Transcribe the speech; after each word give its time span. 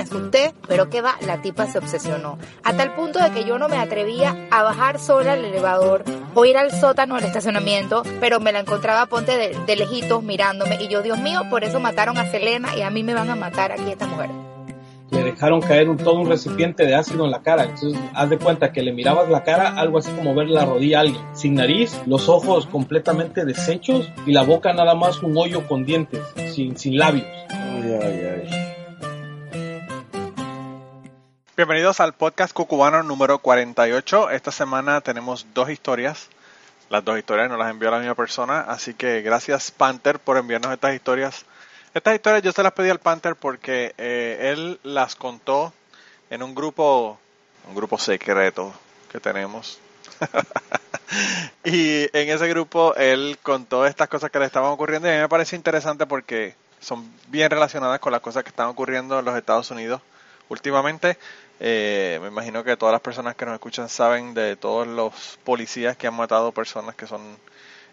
Me 0.00 0.04
asusté, 0.04 0.54
pero 0.66 0.88
que 0.88 1.02
va, 1.02 1.16
la 1.26 1.42
tipa 1.42 1.66
se 1.66 1.76
obsesionó. 1.76 2.38
A 2.64 2.72
tal 2.72 2.94
punto 2.94 3.18
de 3.18 3.32
que 3.32 3.44
yo 3.44 3.58
no 3.58 3.68
me 3.68 3.76
atrevía 3.76 4.34
a 4.50 4.62
bajar 4.62 4.98
sola 4.98 5.34
al 5.34 5.44
elevador 5.44 6.04
o 6.34 6.44
ir 6.46 6.56
al 6.56 6.70
sótano 6.72 7.16
al 7.16 7.24
estacionamiento, 7.24 8.02
pero 8.18 8.40
me 8.40 8.50
la 8.50 8.60
encontraba 8.60 9.04
ponte 9.04 9.36
de, 9.36 9.54
de 9.66 9.76
lejitos 9.76 10.22
mirándome 10.22 10.82
y 10.82 10.88
yo, 10.88 11.02
Dios 11.02 11.18
mío, 11.18 11.42
por 11.50 11.64
eso 11.64 11.80
mataron 11.80 12.16
a 12.16 12.30
Selena 12.30 12.74
y 12.74 12.80
a 12.80 12.88
mí 12.88 13.02
me 13.02 13.12
van 13.12 13.28
a 13.28 13.36
matar 13.36 13.72
aquí 13.72 13.90
esta 13.90 14.06
mujer 14.06 14.30
le 15.10 15.24
dejaron 15.24 15.60
caer 15.60 15.88
un, 15.88 15.96
todo 15.96 16.20
un 16.20 16.28
recipiente 16.28 16.86
de 16.86 16.94
ácido 16.94 17.24
en 17.24 17.32
la 17.32 17.42
cara. 17.42 17.64
Entonces, 17.64 18.00
haz 18.14 18.30
de 18.30 18.38
cuenta 18.38 18.72
que 18.72 18.80
le 18.80 18.92
mirabas 18.92 19.28
la 19.28 19.42
cara, 19.42 19.74
algo 19.76 19.98
así 19.98 20.10
como 20.12 20.36
ver 20.36 20.48
la 20.48 20.64
rodilla 20.64 20.98
a 20.98 21.00
alguien, 21.00 21.20
sin 21.32 21.54
nariz, 21.54 22.00
los 22.06 22.28
ojos 22.28 22.66
completamente 22.66 23.44
deshechos 23.44 24.08
y 24.24 24.32
la 24.32 24.44
boca 24.44 24.72
nada 24.72 24.94
más 24.94 25.20
un 25.22 25.36
hoyo 25.36 25.66
con 25.66 25.84
dientes, 25.84 26.22
sin, 26.54 26.78
sin 26.78 26.96
labios. 26.96 27.26
Bienvenidos 31.60 32.00
al 32.00 32.14
podcast 32.14 32.54
cucubano 32.54 33.02
número 33.02 33.38
48. 33.38 34.30
Esta 34.30 34.50
semana 34.50 35.02
tenemos 35.02 35.46
dos 35.52 35.68
historias. 35.68 36.30
Las 36.88 37.04
dos 37.04 37.18
historias 37.18 37.50
nos 37.50 37.58
las 37.58 37.70
envió 37.70 37.90
la 37.90 37.98
misma 37.98 38.14
persona, 38.14 38.60
así 38.62 38.94
que 38.94 39.20
gracias 39.20 39.70
Panther 39.70 40.18
por 40.18 40.38
enviarnos 40.38 40.72
estas 40.72 40.94
historias 40.94 41.44
estas 41.92 42.14
historias 42.14 42.42
yo 42.42 42.52
se 42.52 42.62
las 42.62 42.72
pedí 42.72 42.88
al 42.88 42.98
Panther 42.98 43.36
porque 43.36 43.94
eh, 43.98 44.52
él 44.54 44.80
las 44.84 45.16
contó 45.16 45.74
en 46.30 46.42
un 46.42 46.54
grupo, 46.54 47.18
un 47.68 47.74
grupo 47.74 47.98
secreto 47.98 48.72
que 49.12 49.20
tenemos. 49.20 49.80
y 51.64 52.04
en 52.16 52.30
ese 52.30 52.48
grupo 52.48 52.94
él 52.94 53.36
contó 53.42 53.84
estas 53.84 54.08
cosas 54.08 54.30
que 54.30 54.38
le 54.38 54.46
estaban 54.46 54.70
ocurriendo 54.72 55.08
y 55.08 55.10
a 55.10 55.14
mí 55.16 55.20
me 55.20 55.28
parece 55.28 55.56
interesante 55.56 56.06
porque 56.06 56.54
son 56.80 57.06
bien 57.28 57.50
relacionadas 57.50 58.00
con 58.00 58.12
las 58.12 58.22
cosas 58.22 58.44
que 58.44 58.48
están 58.48 58.68
ocurriendo 58.68 59.18
en 59.18 59.26
los 59.26 59.36
Estados 59.36 59.70
Unidos 59.70 60.00
últimamente. 60.50 61.16
Eh, 61.62 62.18
me 62.22 62.28
imagino 62.28 62.64
que 62.64 62.78
todas 62.78 62.92
las 62.92 63.02
personas 63.02 63.36
que 63.36 63.44
nos 63.44 63.52
escuchan 63.52 63.90
saben 63.90 64.32
de 64.32 64.56
todos 64.56 64.86
los 64.86 65.38
policías 65.44 65.94
que 65.94 66.06
han 66.06 66.14
matado 66.14 66.52
personas 66.52 66.94
que 66.94 67.06
son 67.06 67.20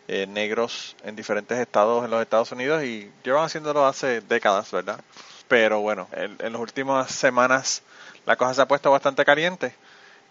eh, 0.08 0.26
negros 0.26 0.96
en 1.04 1.18
diferentes 1.18 1.58
estados 1.60 2.06
en 2.06 2.12
los 2.12 2.22
Estados 2.22 2.50
Unidos 2.54 2.82
y 2.86 3.12
llevan 3.26 3.44
haciéndolo 3.44 3.86
hace 3.86 4.22
décadas, 4.22 4.72
¿verdad? 4.72 5.02
Pero 5.50 5.82
bueno, 5.82 6.08
en, 6.14 6.38
las 6.40 6.62
últimas 6.62 7.12
semanas 7.12 7.84
la 8.26 8.38
cosa 8.38 8.54
se 8.54 8.62
ha 8.62 8.68
puesto 8.70 8.90
bastante 8.90 9.26
caliente 9.26 9.76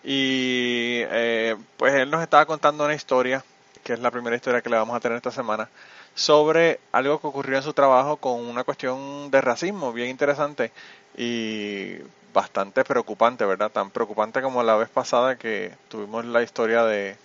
y 0.02 1.02
eh, 1.10 1.56
pues 1.76 1.92
él 1.92 2.10
nos 2.10 2.22
estaba 2.22 2.46
contando 2.46 2.86
una 2.86 2.94
historia, 2.94 3.44
que 3.84 3.92
es 3.92 4.00
la 4.00 4.10
primera 4.10 4.34
historia 4.34 4.62
que 4.62 4.70
le 4.70 4.76
vamos 4.76 4.96
a 4.96 5.00
tener 5.00 5.16
esta 5.16 5.30
semana, 5.30 5.68
sobre 6.16 6.80
algo 6.90 7.20
que 7.20 7.28
ocurrió 7.28 7.58
en 7.58 7.62
su 7.62 7.72
trabajo 7.72 8.16
con 8.16 8.44
una 8.44 8.64
cuestión 8.64 9.30
de 9.30 9.40
racismo 9.40 9.92
bien 9.92 10.08
interesante 10.08 10.72
y 11.16 11.98
bastante 12.34 12.84
preocupante, 12.84 13.44
¿verdad? 13.44 13.70
Tan 13.70 13.90
preocupante 13.90 14.42
como 14.42 14.64
la 14.64 14.74
vez 14.74 14.88
pasada 14.88 15.36
que 15.36 15.72
tuvimos 15.88 16.24
la 16.24 16.42
historia 16.42 16.82
de 16.82 17.16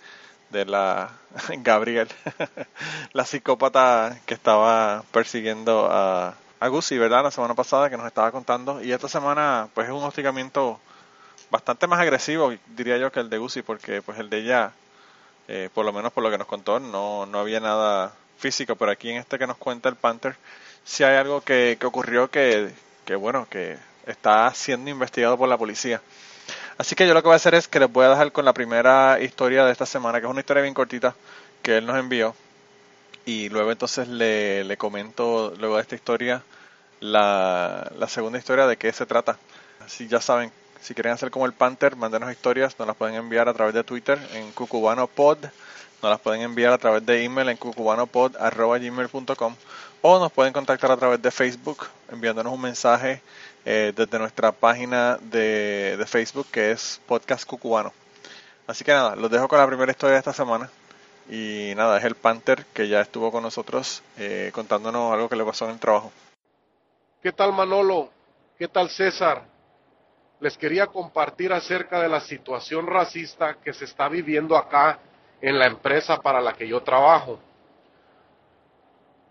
de 0.52 0.66
la 0.66 1.10
Gabriel, 1.58 2.08
la 3.12 3.24
psicópata 3.24 4.18
que 4.26 4.34
estaba 4.34 5.02
persiguiendo 5.10 5.88
a, 5.90 6.34
a 6.60 6.68
Guzzi, 6.68 6.98
¿verdad? 6.98 7.24
La 7.24 7.30
semana 7.30 7.54
pasada 7.54 7.90
que 7.90 7.96
nos 7.96 8.06
estaba 8.06 8.30
contando. 8.30 8.82
Y 8.82 8.92
esta 8.92 9.08
semana, 9.08 9.68
pues 9.74 9.88
es 9.88 9.92
un 9.92 10.04
hostigamiento 10.04 10.78
bastante 11.50 11.86
más 11.86 12.00
agresivo, 12.00 12.52
diría 12.76 12.98
yo, 12.98 13.10
que 13.10 13.20
el 13.20 13.30
de 13.30 13.38
Guzzi, 13.38 13.62
porque 13.62 14.02
pues 14.02 14.18
el 14.18 14.30
de 14.30 14.38
ella, 14.38 14.72
eh, 15.48 15.70
por 15.74 15.84
lo 15.84 15.92
menos 15.92 16.12
por 16.12 16.22
lo 16.22 16.30
que 16.30 16.38
nos 16.38 16.46
contó, 16.46 16.78
no, 16.78 17.26
no 17.26 17.38
había 17.40 17.60
nada 17.60 18.12
físico. 18.38 18.76
Pero 18.76 18.90
aquí 18.90 19.10
en 19.10 19.18
este 19.18 19.38
que 19.38 19.46
nos 19.46 19.56
cuenta 19.56 19.88
el 19.88 19.96
Panther, 19.96 20.36
sí 20.84 21.04
hay 21.04 21.16
algo 21.16 21.40
que, 21.40 21.76
que 21.78 21.86
ocurrió 21.86 22.30
que, 22.30 22.70
que, 23.04 23.14
bueno, 23.14 23.46
que 23.48 23.76
está 24.06 24.52
siendo 24.54 24.90
investigado 24.90 25.36
por 25.38 25.48
la 25.48 25.58
policía. 25.58 26.00
Así 26.78 26.94
que 26.94 27.06
yo 27.06 27.14
lo 27.14 27.22
que 27.22 27.28
voy 27.28 27.34
a 27.34 27.36
hacer 27.36 27.54
es 27.54 27.68
que 27.68 27.78
les 27.78 27.92
voy 27.92 28.06
a 28.06 28.10
dejar 28.10 28.32
con 28.32 28.44
la 28.44 28.52
primera 28.52 29.20
historia 29.20 29.64
de 29.64 29.72
esta 29.72 29.86
semana, 29.86 30.20
que 30.20 30.26
es 30.26 30.30
una 30.30 30.40
historia 30.40 30.62
bien 30.62 30.74
cortita 30.74 31.14
que 31.62 31.78
él 31.78 31.86
nos 31.86 31.96
envió. 31.98 32.34
Y 33.24 33.48
luego 33.50 33.70
entonces 33.70 34.08
le, 34.08 34.64
le 34.64 34.76
comento, 34.76 35.54
luego 35.58 35.76
de 35.76 35.82
esta 35.82 35.94
historia, 35.94 36.42
la, 37.00 37.90
la 37.96 38.08
segunda 38.08 38.38
historia 38.38 38.66
de 38.66 38.76
qué 38.76 38.92
se 38.92 39.06
trata. 39.06 39.38
Así 39.84 40.08
ya 40.08 40.20
saben, 40.20 40.50
si 40.80 40.94
quieren 40.94 41.12
hacer 41.12 41.30
como 41.30 41.46
el 41.46 41.52
Panther, 41.52 41.94
mándenos 41.94 42.32
historias, 42.32 42.76
nos 42.78 42.88
las 42.88 42.96
pueden 42.96 43.14
enviar 43.14 43.48
a 43.48 43.54
través 43.54 43.74
de 43.74 43.84
Twitter 43.84 44.18
en 44.32 44.50
cucubanopod, 44.52 45.38
nos 46.02 46.10
las 46.10 46.20
pueden 46.20 46.42
enviar 46.42 46.72
a 46.72 46.78
través 46.78 47.06
de 47.06 47.22
email 47.24 47.48
en 47.48 47.56
cucubanopod.gmail.com 47.56 49.54
o 50.00 50.18
nos 50.18 50.32
pueden 50.32 50.52
contactar 50.52 50.90
a 50.90 50.96
través 50.96 51.22
de 51.22 51.30
Facebook 51.30 51.86
enviándonos 52.10 52.52
un 52.52 52.60
mensaje 52.60 53.22
eh, 53.64 53.92
desde 53.94 54.18
nuestra 54.18 54.50
página 54.50 55.16
de, 55.18 55.96
de, 55.96 56.06
Facebook 56.06 56.48
que 56.50 56.72
es 56.72 57.00
Podcast 57.06 57.46
Cucubano. 57.46 57.92
Así 58.66 58.82
que 58.82 58.90
nada, 58.90 59.14
los 59.14 59.30
dejo 59.30 59.46
con 59.46 59.60
la 59.60 59.66
primera 59.68 59.92
historia 59.92 60.14
de 60.14 60.18
esta 60.18 60.32
semana. 60.32 60.68
Y 61.30 61.72
nada, 61.76 61.98
es 61.98 62.04
el 62.04 62.16
Panther 62.16 62.66
que 62.74 62.88
ya 62.88 63.00
estuvo 63.00 63.30
con 63.30 63.44
nosotros 63.44 64.02
eh, 64.18 64.50
contándonos 64.52 65.12
algo 65.12 65.28
que 65.28 65.36
le 65.36 65.44
pasó 65.44 65.66
en 65.66 65.72
el 65.72 65.78
trabajo. 65.78 66.10
¿Qué 67.22 67.30
tal 67.30 67.52
Manolo? 67.52 68.10
¿Qué 68.58 68.66
tal 68.66 68.90
César? 68.90 69.44
Les 70.40 70.58
quería 70.58 70.88
compartir 70.88 71.52
acerca 71.52 72.00
de 72.00 72.08
la 72.08 72.20
situación 72.20 72.88
racista 72.88 73.58
que 73.62 73.72
se 73.72 73.84
está 73.84 74.08
viviendo 74.08 74.56
acá 74.56 74.98
en 75.42 75.58
la 75.58 75.66
empresa 75.66 76.16
para 76.16 76.40
la 76.40 76.54
que 76.54 76.66
yo 76.66 76.80
trabajo. 76.82 77.38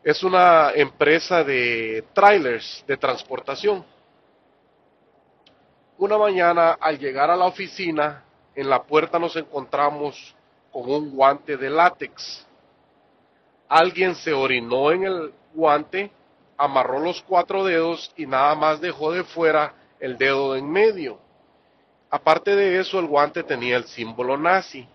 Es 0.04 0.22
una 0.24 0.72
empresa 0.76 1.44
de 1.44 2.04
trailers 2.14 2.84
de 2.86 2.98
transportación 2.98 3.84
una 6.02 6.18
mañana, 6.18 6.80
al 6.82 6.98
llegar 6.98 7.30
a 7.30 7.36
la 7.36 7.46
oficina, 7.46 8.24
en 8.56 8.68
la 8.68 8.82
puerta 8.82 9.20
nos 9.20 9.36
encontramos 9.36 10.36
con 10.72 10.90
un 10.90 11.12
guante 11.12 11.58
de 11.58 11.70
látex. 11.70 12.44
Alguien 13.70 14.16
se 14.16 14.34
orinó 14.34 14.92
en 14.92 15.04
el 15.04 15.34
guante, 15.54 16.12
amarró 16.58 16.98
los 16.98 17.22
cuatro 17.22 17.64
dedos 17.64 18.12
y 18.18 18.26
nada 18.26 18.56
más 18.56 18.82
dejó 18.82 19.12
de 19.12 19.24
fuera 19.24 19.76
el 20.00 20.18
dedo 20.18 20.54
de 20.54 20.60
en 20.60 20.72
medio. 20.72 21.20
Aparte 22.10 22.56
de 22.56 22.80
eso, 22.80 22.98
el 22.98 23.06
guante 23.06 23.44
tenía 23.44 23.78
el 23.78 23.84
símbolo 23.84 24.36
nazi. 24.36 24.88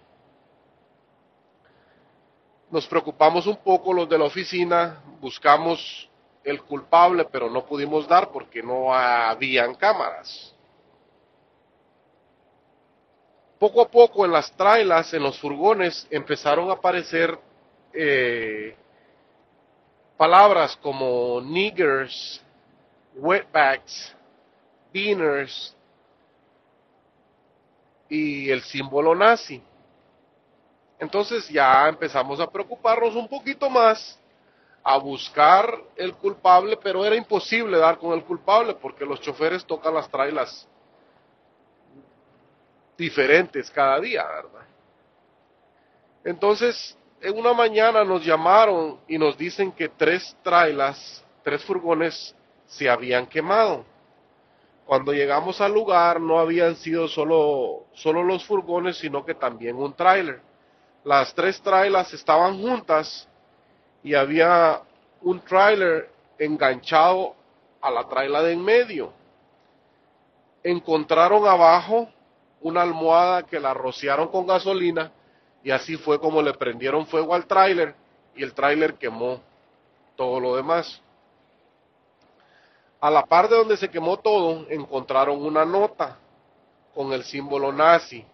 Nos 2.76 2.86
preocupamos 2.86 3.46
un 3.46 3.56
poco 3.56 3.90
los 3.94 4.06
de 4.06 4.18
la 4.18 4.26
oficina, 4.26 5.02
buscamos 5.18 6.10
el 6.44 6.60
culpable, 6.60 7.24
pero 7.24 7.48
no 7.48 7.64
pudimos 7.64 8.06
dar 8.06 8.30
porque 8.30 8.62
no 8.62 8.92
habían 8.92 9.74
cámaras. 9.76 10.54
poco 13.58 13.80
a 13.80 13.88
poco 13.88 14.26
en 14.26 14.32
las 14.32 14.54
trailas, 14.54 15.14
en 15.14 15.22
los 15.22 15.40
furgones, 15.40 16.06
empezaron 16.10 16.68
a 16.68 16.74
aparecer 16.74 17.38
eh, 17.94 18.76
palabras 20.18 20.76
como 20.76 21.40
niggers, 21.40 22.44
wetbacks, 23.14 24.14
beaners 24.92 25.74
y 28.10 28.50
el 28.50 28.60
símbolo 28.60 29.14
nazi. 29.14 29.62
Entonces 30.98 31.48
ya 31.48 31.88
empezamos 31.88 32.40
a 32.40 32.50
preocuparnos 32.50 33.14
un 33.14 33.28
poquito 33.28 33.68
más, 33.68 34.18
a 34.82 34.96
buscar 34.98 35.82
el 35.96 36.14
culpable, 36.14 36.76
pero 36.76 37.04
era 37.04 37.16
imposible 37.16 37.76
dar 37.78 37.98
con 37.98 38.12
el 38.12 38.24
culpable 38.24 38.74
porque 38.74 39.04
los 39.04 39.20
choferes 39.20 39.64
tocan 39.64 39.94
las 39.94 40.08
trailas 40.08 40.68
diferentes 42.96 43.70
cada 43.70 44.00
día, 44.00 44.24
¿verdad? 44.24 44.66
Entonces, 46.24 46.96
en 47.20 47.38
una 47.38 47.52
mañana 47.52 48.04
nos 48.04 48.24
llamaron 48.24 48.98
y 49.06 49.18
nos 49.18 49.36
dicen 49.36 49.72
que 49.72 49.88
tres 49.88 50.36
trailas, 50.42 51.24
tres 51.42 51.64
furgones 51.64 52.34
se 52.66 52.88
habían 52.88 53.26
quemado. 53.26 53.84
Cuando 54.86 55.12
llegamos 55.12 55.60
al 55.60 55.72
lugar 55.72 56.20
no 56.20 56.38
habían 56.38 56.76
sido 56.76 57.08
solo, 57.08 57.86
solo 57.94 58.22
los 58.22 58.44
furgones, 58.44 58.98
sino 58.98 59.24
que 59.24 59.34
también 59.34 59.76
un 59.76 59.92
tráiler. 59.94 60.40
Las 61.06 61.32
tres 61.36 61.62
trailas 61.62 62.12
estaban 62.14 62.60
juntas 62.60 63.28
y 64.02 64.14
había 64.14 64.82
un 65.22 65.38
tráiler 65.38 66.10
enganchado 66.36 67.36
a 67.80 67.92
la 67.92 68.08
traila 68.08 68.42
de 68.42 68.54
en 68.54 68.64
medio. 68.64 69.12
Encontraron 70.64 71.46
abajo 71.46 72.08
una 72.60 72.82
almohada 72.82 73.44
que 73.44 73.60
la 73.60 73.72
rociaron 73.72 74.26
con 74.26 74.48
gasolina 74.48 75.12
y 75.62 75.70
así 75.70 75.96
fue 75.96 76.18
como 76.18 76.42
le 76.42 76.54
prendieron 76.54 77.06
fuego 77.06 77.36
al 77.36 77.46
tráiler 77.46 77.94
y 78.34 78.42
el 78.42 78.52
tráiler 78.52 78.94
quemó 78.94 79.40
todo 80.16 80.40
lo 80.40 80.56
demás. 80.56 81.00
A 83.00 83.12
la 83.12 83.24
par 83.26 83.48
de 83.48 83.54
donde 83.54 83.76
se 83.76 83.88
quemó 83.88 84.16
todo, 84.16 84.66
encontraron 84.70 85.40
una 85.40 85.64
nota 85.64 86.18
con 86.92 87.12
el 87.12 87.22
símbolo 87.22 87.72
nazi 87.72 88.26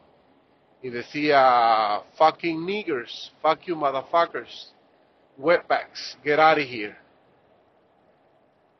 y 0.83 0.91
decía 0.91 2.03
fucking 2.15 2.67
niggers, 2.67 3.33
fuck 3.41 3.61
you 3.63 3.77
motherfuckers, 3.77 4.73
wetbacks, 5.39 6.19
get 6.25 6.41
out 6.41 6.59
of 6.59 6.65
here. 6.65 6.97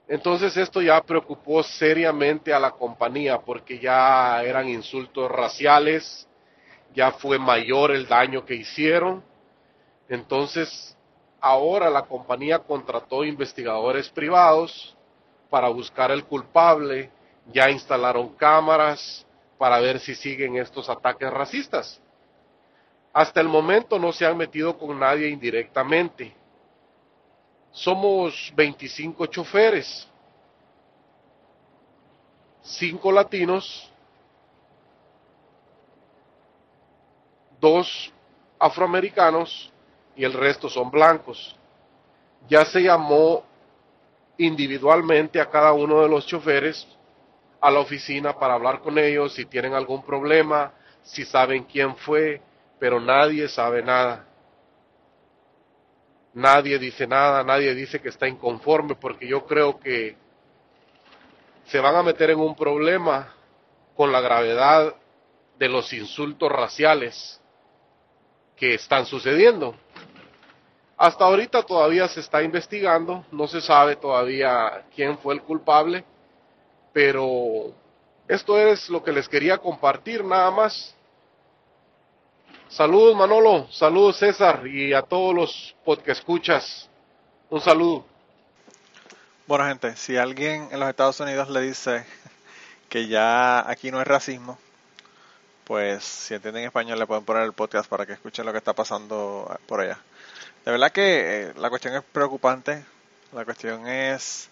Entonces 0.09 0.57
esto 0.57 0.83
ya 0.83 1.01
preocupó 1.01 1.63
seriamente 1.63 2.53
a 2.53 2.59
la 2.59 2.73
compañía 2.73 3.39
porque 3.39 3.79
ya 3.79 4.43
eran 4.43 4.69
insultos 4.69 5.31
raciales, 5.31 6.29
ya 6.93 7.13
fue 7.13 7.39
mayor 7.39 7.93
el 7.93 8.07
daño 8.09 8.45
que 8.45 8.57
hicieron. 8.57 9.23
Entonces 10.09 10.97
ahora 11.41 11.89
la 11.89 12.03
compañía 12.03 12.59
contrató 12.59 13.25
investigadores 13.25 14.09
privados 14.11 14.97
para 15.49 15.69
buscar 15.69 16.11
el 16.11 16.25
culpable, 16.25 17.11
ya 17.53 17.71
instalaron 17.71 18.31
cámaras 18.35 19.25
para 19.63 19.79
ver 19.79 20.01
si 20.01 20.17
siguen 20.17 20.57
estos 20.57 20.89
ataques 20.89 21.31
racistas. 21.31 22.01
Hasta 23.13 23.41
el 23.41 23.47
momento 23.47 23.97
no 23.97 24.13
se 24.13 24.27
han 24.27 24.37
metido 24.37 24.77
con 24.77 24.99
nadie 24.99 25.29
indirectamente. 25.29 26.35
Somos 27.71 28.53
25 28.57 29.25
choferes, 29.27 30.09
5 32.63 33.13
latinos, 33.13 33.89
2 37.61 38.13
afroamericanos 38.59 39.73
y 40.17 40.25
el 40.25 40.33
resto 40.33 40.69
son 40.69 40.91
blancos. 40.91 41.55
Ya 42.49 42.65
se 42.65 42.81
llamó 42.81 43.45
individualmente 44.39 45.41
a 45.41 45.49
cada 45.49 45.73
uno 45.73 46.03
de 46.03 46.09
los 46.09 46.27
choferes 46.27 46.85
a 47.63 47.71
la 47.71 47.79
oficina 47.79 48.37
para 48.37 48.55
hablar 48.55 48.81
con 48.81 48.99
ellos 48.99 49.35
si 49.35 49.47
tienen 49.47 49.73
algún 49.73 50.03
problema, 50.05 50.73
si 51.05 51.25
saben 51.25 51.63
quién 51.63 51.95
fue, 51.95 52.43
pero 52.81 53.01
nadie 53.01 53.47
sabe 53.47 53.85
nada. 53.85 54.27
Nadie 56.35 56.77
dice 56.81 57.07
nada, 57.07 57.45
nadie 57.45 57.73
dice 57.73 58.01
que 58.01 58.09
está 58.09 58.27
inconforme 58.27 58.97
porque 58.97 59.29
yo 59.29 59.47
creo 59.47 59.79
que 59.79 60.17
se 61.67 61.79
van 61.79 61.95
a 61.95 62.03
meter 62.03 62.31
en 62.31 62.41
un 62.41 62.57
problema 62.57 63.33
con 63.97 64.11
la 64.11 64.21
gravedad 64.21 64.97
de 65.57 65.69
los 65.69 65.93
insultos 65.93 66.51
raciales 66.51 67.41
que 68.57 68.75
están 68.75 69.07
sucediendo. 69.07 69.77
Hasta 70.97 71.25
ahorita 71.25 71.63
todavía 71.63 72.09
se 72.09 72.19
está 72.19 72.43
investigando, 72.43 73.25
no 73.31 73.47
se 73.47 73.61
sabe 73.61 73.95
todavía 73.95 74.85
quién 74.95 75.17
fue 75.19 75.35
el 75.35 75.43
culpable, 75.43 76.05
pero 76.93 77.75
esto 78.29 78.59
es 78.59 78.89
lo 78.89 79.03
que 79.03 79.13
les 79.13 79.29
quería 79.29 79.59
compartir 79.59 80.25
nada 80.25 80.51
más. 80.51 80.95
Saludos 82.69 83.17
Manolo, 83.17 83.67
saludos 83.71 84.17
César 84.17 84.67
y 84.67 84.95
a 84.95 85.03
todos 85.03 85.35
los 85.35 85.77
que 86.03 86.13
escuchas. 86.13 86.89
Un 87.51 87.61
saludo. 87.61 88.07
Bueno 89.47 89.67
gente, 89.67 89.97
si 89.97 90.17
alguien 90.17 90.69
en 90.71 90.81
los 90.81 90.89
Estados 90.89 91.21
Unidos 91.21 91.51
le 91.51 91.61
dice 91.61 92.07
que 92.89 93.09
ya 93.09 93.69
aquí 93.69 93.91
no 93.91 93.99
hay 93.99 94.05
racismo, 94.05 94.59
pues 95.65 96.05
si 96.05 96.35
entienden 96.35 96.65
español 96.65 96.99
le 96.99 97.07
pueden 97.07 97.25
poner 97.25 97.43
el 97.43 97.53
podcast 97.53 97.89
para 97.91 98.07
que 98.07 98.15
escuchen 98.15 98.47
lo 98.47 98.53
que 98.53 98.59
está 98.59 98.73
pasando 98.73 99.59
por 99.67 99.81
allá. 99.81 99.99
De 100.65 100.71
verdad 100.71 100.93
que 100.93 101.03
eh, 101.43 101.53
la 101.57 101.69
cuestión 101.69 101.95
es 101.95 102.03
preocupante, 102.03 102.85
la 103.33 103.45
cuestión 103.45 103.87
es 103.87 104.49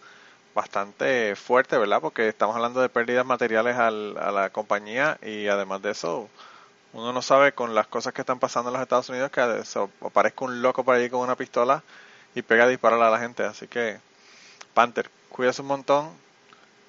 bastante 0.54 1.36
fuerte, 1.36 1.78
¿verdad? 1.78 2.00
Porque 2.00 2.28
estamos 2.28 2.56
hablando 2.56 2.80
de 2.80 2.88
pérdidas 2.88 3.24
materiales 3.24 3.76
a 3.76 3.90
la 3.90 4.50
compañía 4.50 5.18
y 5.22 5.48
además 5.48 5.82
de 5.82 5.92
eso, 5.92 6.28
uno 6.92 7.12
no 7.12 7.22
sabe 7.22 7.52
con 7.52 7.74
las 7.74 7.86
cosas 7.86 8.12
que 8.12 8.22
están 8.22 8.38
pasando 8.38 8.70
en 8.70 8.74
los 8.74 8.82
Estados 8.82 9.08
Unidos 9.08 9.30
que 9.30 9.40
aparezca 9.40 10.44
un 10.44 10.62
loco 10.62 10.84
por 10.84 10.96
allí 10.96 11.08
con 11.08 11.20
una 11.20 11.36
pistola 11.36 11.82
y 12.34 12.42
pega 12.42 12.64
a 12.64 12.68
disparar 12.68 13.00
a 13.02 13.10
la 13.10 13.18
gente. 13.18 13.44
Así 13.44 13.68
que, 13.68 14.00
Panther, 14.74 15.10
cuídese 15.28 15.62
un 15.62 15.68
montón, 15.68 16.10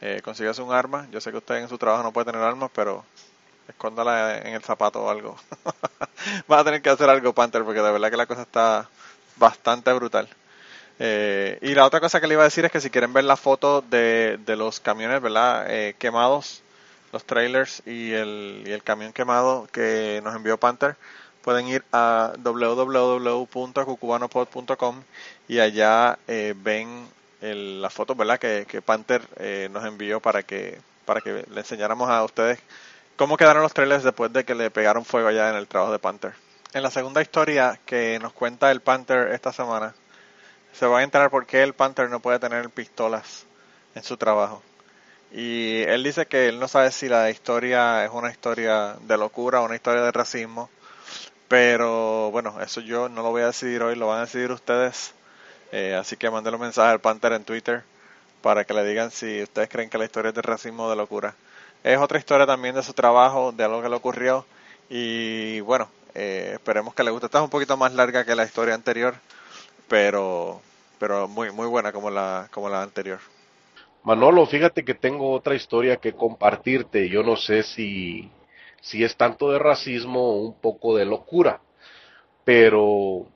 eh, 0.02 0.22
consíguese 0.24 0.62
un 0.62 0.74
arma. 0.74 1.08
Yo 1.12 1.22
sé 1.22 1.32
que 1.32 1.38
usted 1.38 1.56
en 1.58 1.70
su 1.70 1.78
trabajo 1.78 2.04
no 2.04 2.12
puede 2.12 2.32
tener 2.32 2.42
armas, 2.42 2.72
pero 2.74 3.06
escóndala 3.68 4.40
en 4.40 4.54
el 4.54 4.64
zapato 4.64 5.04
o 5.04 5.10
algo. 5.10 5.38
Va 6.52 6.60
a 6.60 6.64
tener 6.64 6.82
que 6.82 6.90
hacer 6.90 7.10
algo, 7.10 7.34
Panther, 7.34 7.64
porque 7.64 7.82
de 7.82 7.92
verdad 7.92 8.10
que 8.10 8.18
la 8.18 8.26
cosa 8.26 8.42
está 8.44 8.90
bastante 9.38 9.94
brutal. 9.94 10.28
Eh, 11.04 11.58
y 11.64 11.74
la 11.74 11.88
otra 11.88 12.00
cosa 12.00 12.22
que 12.22 12.28
le 12.28 12.36
iba 12.36 12.44
a 12.44 12.46
decir 12.46 12.64
es 12.64 12.72
que 12.72 12.80
si 12.80 12.92
quieren 12.92 13.12
ver 13.12 13.24
la 13.24 13.36
foto 13.36 13.82
de, 13.82 14.38
de 14.46 14.56
los 14.56 14.80
camiones, 14.80 15.20
¿verdad? 15.20 15.66
Eh, 15.68 15.96
quemados, 15.98 16.62
los 17.12 17.26
trailers 17.26 17.82
y 17.88 18.12
el, 18.12 18.66
el 18.68 18.84
camión 18.84 19.12
quemado 19.12 19.68
que 19.72 20.22
nos 20.24 20.36
envió 20.36 20.60
Panther, 20.60 20.96
pueden 21.42 21.68
ir 21.68 21.84
a 21.92 22.34
www.cucubanopod.com 22.38 25.02
y 25.48 25.58
allá 25.58 26.20
eh, 26.28 26.54
ven 26.56 27.08
la 27.42 27.90
foto, 27.90 28.14
¿verdad? 28.14 28.38
Que, 28.38 28.68
que 28.70 28.84
Panther 28.84 29.24
nos 29.72 29.84
envió 29.84 30.20
para 30.20 30.44
que, 30.44 30.80
para 31.06 31.22
que 31.22 31.48
le 31.50 31.62
enseñáramos 31.62 32.12
a 32.12 32.24
ustedes 32.24 32.60
cómo 33.16 33.38
quedaron 33.38 33.64
los 33.64 33.74
trailers 33.74 34.04
después 34.04 34.32
de 34.32 34.46
que 34.46 34.54
le 34.54 34.70
pegaron 34.70 35.04
fuego 35.04 35.30
allá 35.30 35.50
en 35.50 35.56
el 35.56 35.68
trabajo 35.68 35.92
de 35.92 35.98
Panther. 35.98 36.34
En 36.74 36.84
la 36.84 36.92
segunda 36.92 37.24
historia 37.24 37.80
que 37.88 38.20
nos 38.22 38.34
cuenta 38.34 38.70
el 38.70 38.82
Panther 38.82 39.30
esta 39.30 39.52
semana, 39.52 39.96
se 40.74 40.86
va 40.86 41.00
a 41.00 41.04
enterar 41.04 41.30
por 41.30 41.46
qué 41.46 41.64
el 41.64 41.74
Panther 41.74 42.10
no 42.10 42.20
puede 42.20 42.40
tener 42.40 42.70
pistolas 42.70 43.46
en 43.96 44.04
su 44.04 44.18
trabajo. 44.18 44.62
Y 45.32 45.84
él 45.84 46.04
dice 46.04 46.26
que 46.26 46.50
él 46.50 46.60
no 46.60 46.68
sabe 46.68 46.92
si 46.92 47.08
la 47.08 47.30
historia 47.30 48.04
es 48.04 48.12
una 48.12 48.32
historia 48.32 48.98
de 49.02 49.18
locura 49.18 49.62
o 49.62 49.66
una 49.66 49.76
historia 49.76 50.02
de 50.02 50.12
racismo. 50.12 50.70
Pero 51.48 52.32
bueno, 52.32 52.62
eso 52.62 52.82
yo 52.82 53.10
no 53.10 53.24
lo 53.24 53.32
voy 53.32 53.42
a 53.44 53.48
decidir 53.48 53.82
hoy, 53.84 53.96
lo 53.96 54.08
van 54.08 54.20
a 54.20 54.26
decidir 54.26 54.52
ustedes. 54.52 55.14
Eh, 55.72 55.96
así 55.96 56.18
que 56.18 56.30
manden 56.30 56.56
un 56.56 56.62
mensaje 56.62 56.92
al 56.92 57.00
Panther 57.00 57.34
en 57.34 57.46
Twitter 57.46 57.84
para 58.42 58.66
que 58.66 58.74
le 58.74 58.84
digan 58.84 59.12
si 59.12 59.44
ustedes 59.44 59.70
creen 59.70 59.90
que 59.90 59.98
la 59.98 60.06
historia 60.06 60.30
es 60.30 60.36
de 60.36 60.42
racismo 60.42 60.86
o 60.86 60.90
de 60.90 60.96
locura. 60.96 61.36
Es 61.84 61.98
otra 61.98 62.20
historia 62.20 62.46
también 62.46 62.76
de 62.76 62.84
su 62.84 62.94
trabajo, 62.94 63.52
de 63.52 63.64
algo 63.64 63.82
que 63.82 63.90
le 63.90 63.96
ocurrió. 63.96 64.46
Y 64.90 65.62
bueno, 65.62 65.90
eh, 66.14 66.52
esperemos 66.56 66.94
que 66.94 67.04
le 67.04 67.12
guste. 67.12 67.28
Esta 67.28 67.40
es 67.40 67.44
un 67.44 67.50
poquito 67.50 67.78
más 67.78 67.94
larga 67.94 68.26
que 68.26 68.36
la 68.36 68.44
historia 68.44 68.76
anterior, 68.76 69.16
pero, 69.92 70.62
pero 71.00 71.28
muy, 71.28 71.52
muy 71.52 71.68
buena 71.68 71.92
como 71.92 72.10
la, 72.10 72.48
como 72.54 72.70
la 72.70 72.82
anterior. 72.82 73.20
Manolo, 74.04 74.46
fíjate 74.46 74.86
que 74.86 74.94
tengo 74.94 75.34
otra 75.34 75.54
historia 75.54 75.98
que 75.98 76.14
compartirte. 76.14 77.10
Yo 77.10 77.24
no 77.24 77.36
sé 77.36 77.62
si, 77.64 78.32
si 78.80 79.04
es 79.04 79.18
tanto 79.18 79.52
de 79.52 79.60
racismo 79.60 80.22
o 80.22 80.42
un 80.44 80.54
poco 80.62 80.96
de 80.96 81.04
locura, 81.04 81.60
pero 82.46 83.28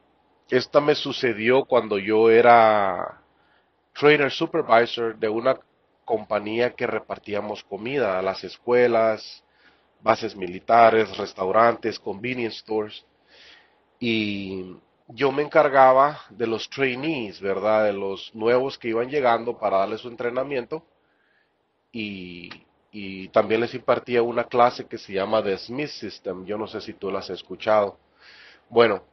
esta 0.49 0.79
me 0.79 0.95
sucedió 0.95 1.65
cuando 1.65 1.97
yo 1.97 2.29
era 2.29 3.19
trainer 3.91 4.31
supervisor 4.31 5.17
de 5.17 5.27
una 5.27 5.59
compañía 6.05 6.71
que 6.71 6.87
repartíamos 6.87 7.65
comida 7.65 8.17
a 8.17 8.21
las 8.21 8.45
escuelas, 8.45 9.43
bases 10.01 10.37
militares, 10.37 11.17
restaurantes, 11.17 11.99
convenience 11.99 12.59
stores. 12.59 13.05
Y 13.99 14.77
yo 15.07 15.31
me 15.31 15.43
encargaba 15.43 16.21
de 16.29 16.47
los 16.47 16.69
trainees, 16.69 17.39
¿verdad? 17.39 17.85
De 17.85 17.93
los 17.93 18.33
nuevos 18.33 18.77
que 18.77 18.89
iban 18.89 19.09
llegando 19.09 19.57
para 19.57 19.77
darles 19.77 20.01
su 20.01 20.07
entrenamiento. 20.07 20.83
Y, 21.91 22.49
también 23.33 23.59
les 23.61 23.73
impartía 23.73 24.21
una 24.21 24.45
clase 24.45 24.85
que 24.85 24.97
se 24.97 25.11
llama 25.11 25.43
The 25.43 25.57
Smith 25.57 25.89
System. 25.89 26.45
Yo 26.45 26.57
no 26.57 26.65
sé 26.67 26.79
si 26.79 26.93
tú 26.93 27.11
la 27.11 27.19
has 27.19 27.29
escuchado. 27.29 27.97
Bueno, 28.69 29.03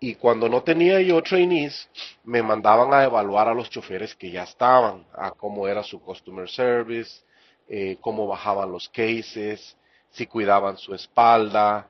y 0.00 0.16
cuando 0.16 0.48
no 0.48 0.62
tenía 0.62 1.00
yo 1.00 1.22
trainees, 1.22 1.88
me 2.24 2.42
mandaban 2.42 2.92
a 2.92 3.04
evaluar 3.04 3.48
a 3.48 3.54
los 3.54 3.70
choferes 3.70 4.14
que 4.16 4.30
ya 4.32 4.42
estaban, 4.42 5.06
a 5.12 5.30
cómo 5.30 5.68
era 5.68 5.82
su 5.84 6.00
customer 6.00 6.48
service, 6.48 7.22
eh, 7.68 7.98
cómo 8.00 8.26
bajaban 8.26 8.72
los 8.72 8.88
cases, 8.88 9.76
si 10.10 10.26
cuidaban 10.26 10.76
su 10.76 10.94
espalda, 10.94 11.88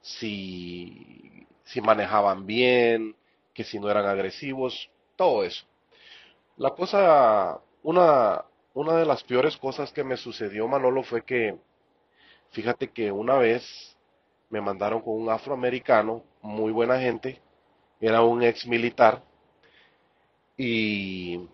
si, 0.00 1.46
si 1.68 1.80
manejaban 1.80 2.46
bien, 2.46 3.14
que 3.52 3.64
si 3.64 3.78
no 3.78 3.90
eran 3.90 4.06
agresivos, 4.06 4.90
todo 5.16 5.44
eso. 5.44 5.64
La 6.56 6.70
cosa, 6.70 7.60
una, 7.82 8.44
una 8.74 8.96
de 8.96 9.04
las 9.04 9.22
peores 9.24 9.56
cosas 9.56 9.92
que 9.92 10.02
me 10.04 10.16
sucedió, 10.16 10.66
Manolo, 10.66 11.02
fue 11.02 11.24
que, 11.24 11.58
fíjate 12.50 12.90
que 12.90 13.12
una 13.12 13.36
vez 13.36 13.64
me 14.50 14.60
mandaron 14.60 15.02
con 15.02 15.14
un 15.20 15.28
afroamericano, 15.28 16.22
muy 16.40 16.72
buena 16.72 16.98
gente, 16.98 17.40
era 18.00 18.22
un 18.22 18.42
ex 18.42 18.66
militar, 18.66 19.22
y 20.56 21.46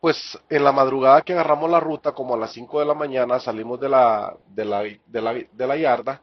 pues 0.00 0.38
en 0.48 0.64
la 0.64 0.72
madrugada 0.72 1.22
que 1.22 1.32
agarramos 1.32 1.70
la 1.70 1.80
ruta, 1.80 2.12
como 2.12 2.34
a 2.34 2.38
las 2.38 2.52
5 2.52 2.80
de 2.80 2.86
la 2.86 2.94
mañana, 2.94 3.38
salimos 3.38 3.78
de 3.80 3.88
la, 3.88 4.36
de 4.48 4.64
la, 4.64 4.82
de 4.82 5.22
la, 5.22 5.34
de 5.34 5.66
la 5.66 5.76
yarda 5.76 6.22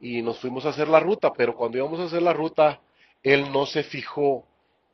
y 0.00 0.22
nos 0.22 0.38
fuimos 0.40 0.64
a 0.64 0.70
hacer 0.70 0.88
la 0.88 1.00
ruta, 1.00 1.32
pero 1.32 1.54
cuando 1.54 1.78
íbamos 1.78 2.00
a 2.00 2.04
hacer 2.04 2.22
la 2.22 2.32
ruta, 2.32 2.80
él 3.22 3.52
no 3.52 3.66
se 3.66 3.82
fijó 3.82 4.46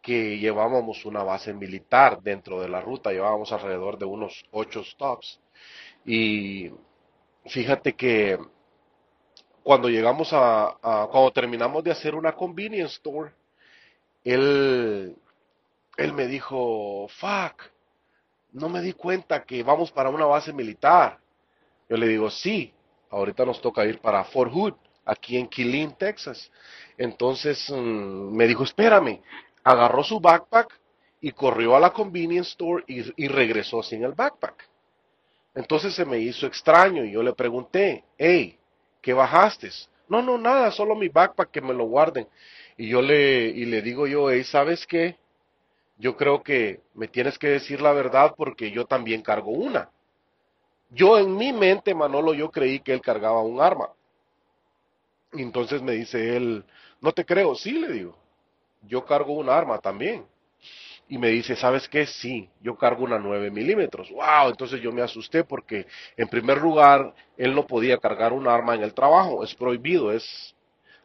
que 0.02 0.38
llevábamos 0.38 1.04
una 1.04 1.22
base 1.22 1.52
militar 1.52 2.20
dentro 2.22 2.60
de 2.60 2.68
la 2.68 2.80
ruta, 2.80 3.12
llevábamos 3.12 3.52
alrededor 3.52 3.98
de 3.98 4.04
unos 4.04 4.44
8 4.50 4.84
stops. 4.84 5.40
Y 6.04 6.70
fíjate 7.46 7.94
que 7.94 8.38
cuando 9.62 9.88
llegamos 9.88 10.32
a, 10.32 10.76
a, 10.82 11.08
cuando 11.10 11.32
terminamos 11.32 11.82
de 11.82 11.90
hacer 11.90 12.14
una 12.14 12.32
convenience 12.32 12.96
store, 12.96 13.32
él, 14.24 15.16
él 15.96 16.12
me 16.12 16.26
dijo, 16.26 17.06
fuck, 17.08 17.62
no 18.52 18.68
me 18.68 18.80
di 18.80 18.92
cuenta 18.92 19.44
que 19.44 19.62
vamos 19.62 19.92
para 19.92 20.10
una 20.10 20.24
base 20.24 20.52
militar. 20.52 21.18
Yo 21.88 21.96
le 21.96 22.08
digo, 22.08 22.30
sí, 22.30 22.72
ahorita 23.10 23.44
nos 23.44 23.60
toca 23.60 23.84
ir 23.84 24.00
para 24.00 24.24
Fort 24.24 24.52
Hood, 24.52 24.74
aquí 25.06 25.38
en 25.38 25.48
Killeen, 25.48 25.94
Texas. 25.96 26.50
Entonces 26.98 27.70
mm, 27.70 28.36
me 28.36 28.46
dijo, 28.46 28.64
espérame, 28.64 29.22
agarró 29.64 30.04
su 30.04 30.20
backpack 30.20 30.78
y 31.20 31.32
corrió 31.32 31.74
a 31.76 31.80
la 31.80 31.92
convenience 31.92 32.50
store 32.50 32.84
y, 32.86 33.28
regresó 33.28 33.82
sin 33.82 34.04
el 34.04 34.12
backpack. 34.12 34.68
Entonces 35.54 35.94
se 35.94 36.04
me 36.04 36.18
hizo 36.18 36.46
extraño 36.46 37.04
y 37.04 37.12
yo 37.12 37.22
le 37.22 37.32
pregunté, 37.32 38.04
hey, 38.18 38.58
¿qué 39.00 39.14
bajaste? 39.14 39.70
No, 40.08 40.20
no, 40.20 40.36
nada, 40.36 40.70
solo 40.70 40.94
mi 40.94 41.08
backpack 41.08 41.50
que 41.50 41.62
me 41.62 41.72
lo 41.72 41.84
guarden. 41.84 42.28
Y 42.76 42.88
yo 42.88 43.00
le, 43.00 43.52
digo 43.80 44.06
yo, 44.06 44.30
hey, 44.30 44.44
¿sabes 44.44 44.86
qué? 44.86 45.16
Yo 45.98 46.16
creo 46.16 46.42
que 46.42 46.82
me 46.94 47.08
tienes 47.08 47.38
que 47.38 47.48
decir 47.48 47.80
la 47.80 47.92
verdad 47.92 48.34
porque 48.36 48.70
yo 48.70 48.84
también 48.84 49.22
cargo 49.22 49.50
una. 49.50 49.90
Yo 50.90 51.18
en 51.18 51.34
mi 51.34 51.52
mente, 51.52 51.94
Manolo, 51.94 52.34
yo 52.34 52.50
creí 52.50 52.80
que 52.80 52.92
él 52.92 53.00
cargaba 53.00 53.40
un 53.40 53.60
arma. 53.60 53.88
Y 55.36 55.42
entonces 55.42 55.82
me 55.82 55.92
dice 55.92 56.36
él, 56.36 56.64
no 57.00 57.12
te 57.12 57.24
creo, 57.24 57.54
sí, 57.54 57.72
le 57.72 57.92
digo, 57.92 58.16
yo 58.82 59.04
cargo 59.04 59.34
un 59.34 59.48
arma 59.50 59.78
también. 59.80 60.26
Y 61.08 61.18
me 61.18 61.28
dice, 61.28 61.56
¿sabes 61.56 61.88
qué? 61.88 62.06
Sí, 62.06 62.50
yo 62.60 62.76
cargo 62.76 63.04
una 63.04 63.18
9 63.18 63.50
milímetros. 63.50 64.10
¡Wow! 64.10 64.50
Entonces 64.50 64.80
yo 64.80 64.92
me 64.92 65.02
asusté 65.02 65.44
porque, 65.44 65.86
en 66.16 66.28
primer 66.28 66.58
lugar, 66.60 67.14
él 67.36 67.54
no 67.54 67.66
podía 67.66 67.98
cargar 67.98 68.32
un 68.32 68.48
arma 68.48 68.74
en 68.74 68.82
el 68.82 68.94
trabajo. 68.94 69.44
Es 69.44 69.54
prohibido, 69.54 70.12
es 70.12 70.54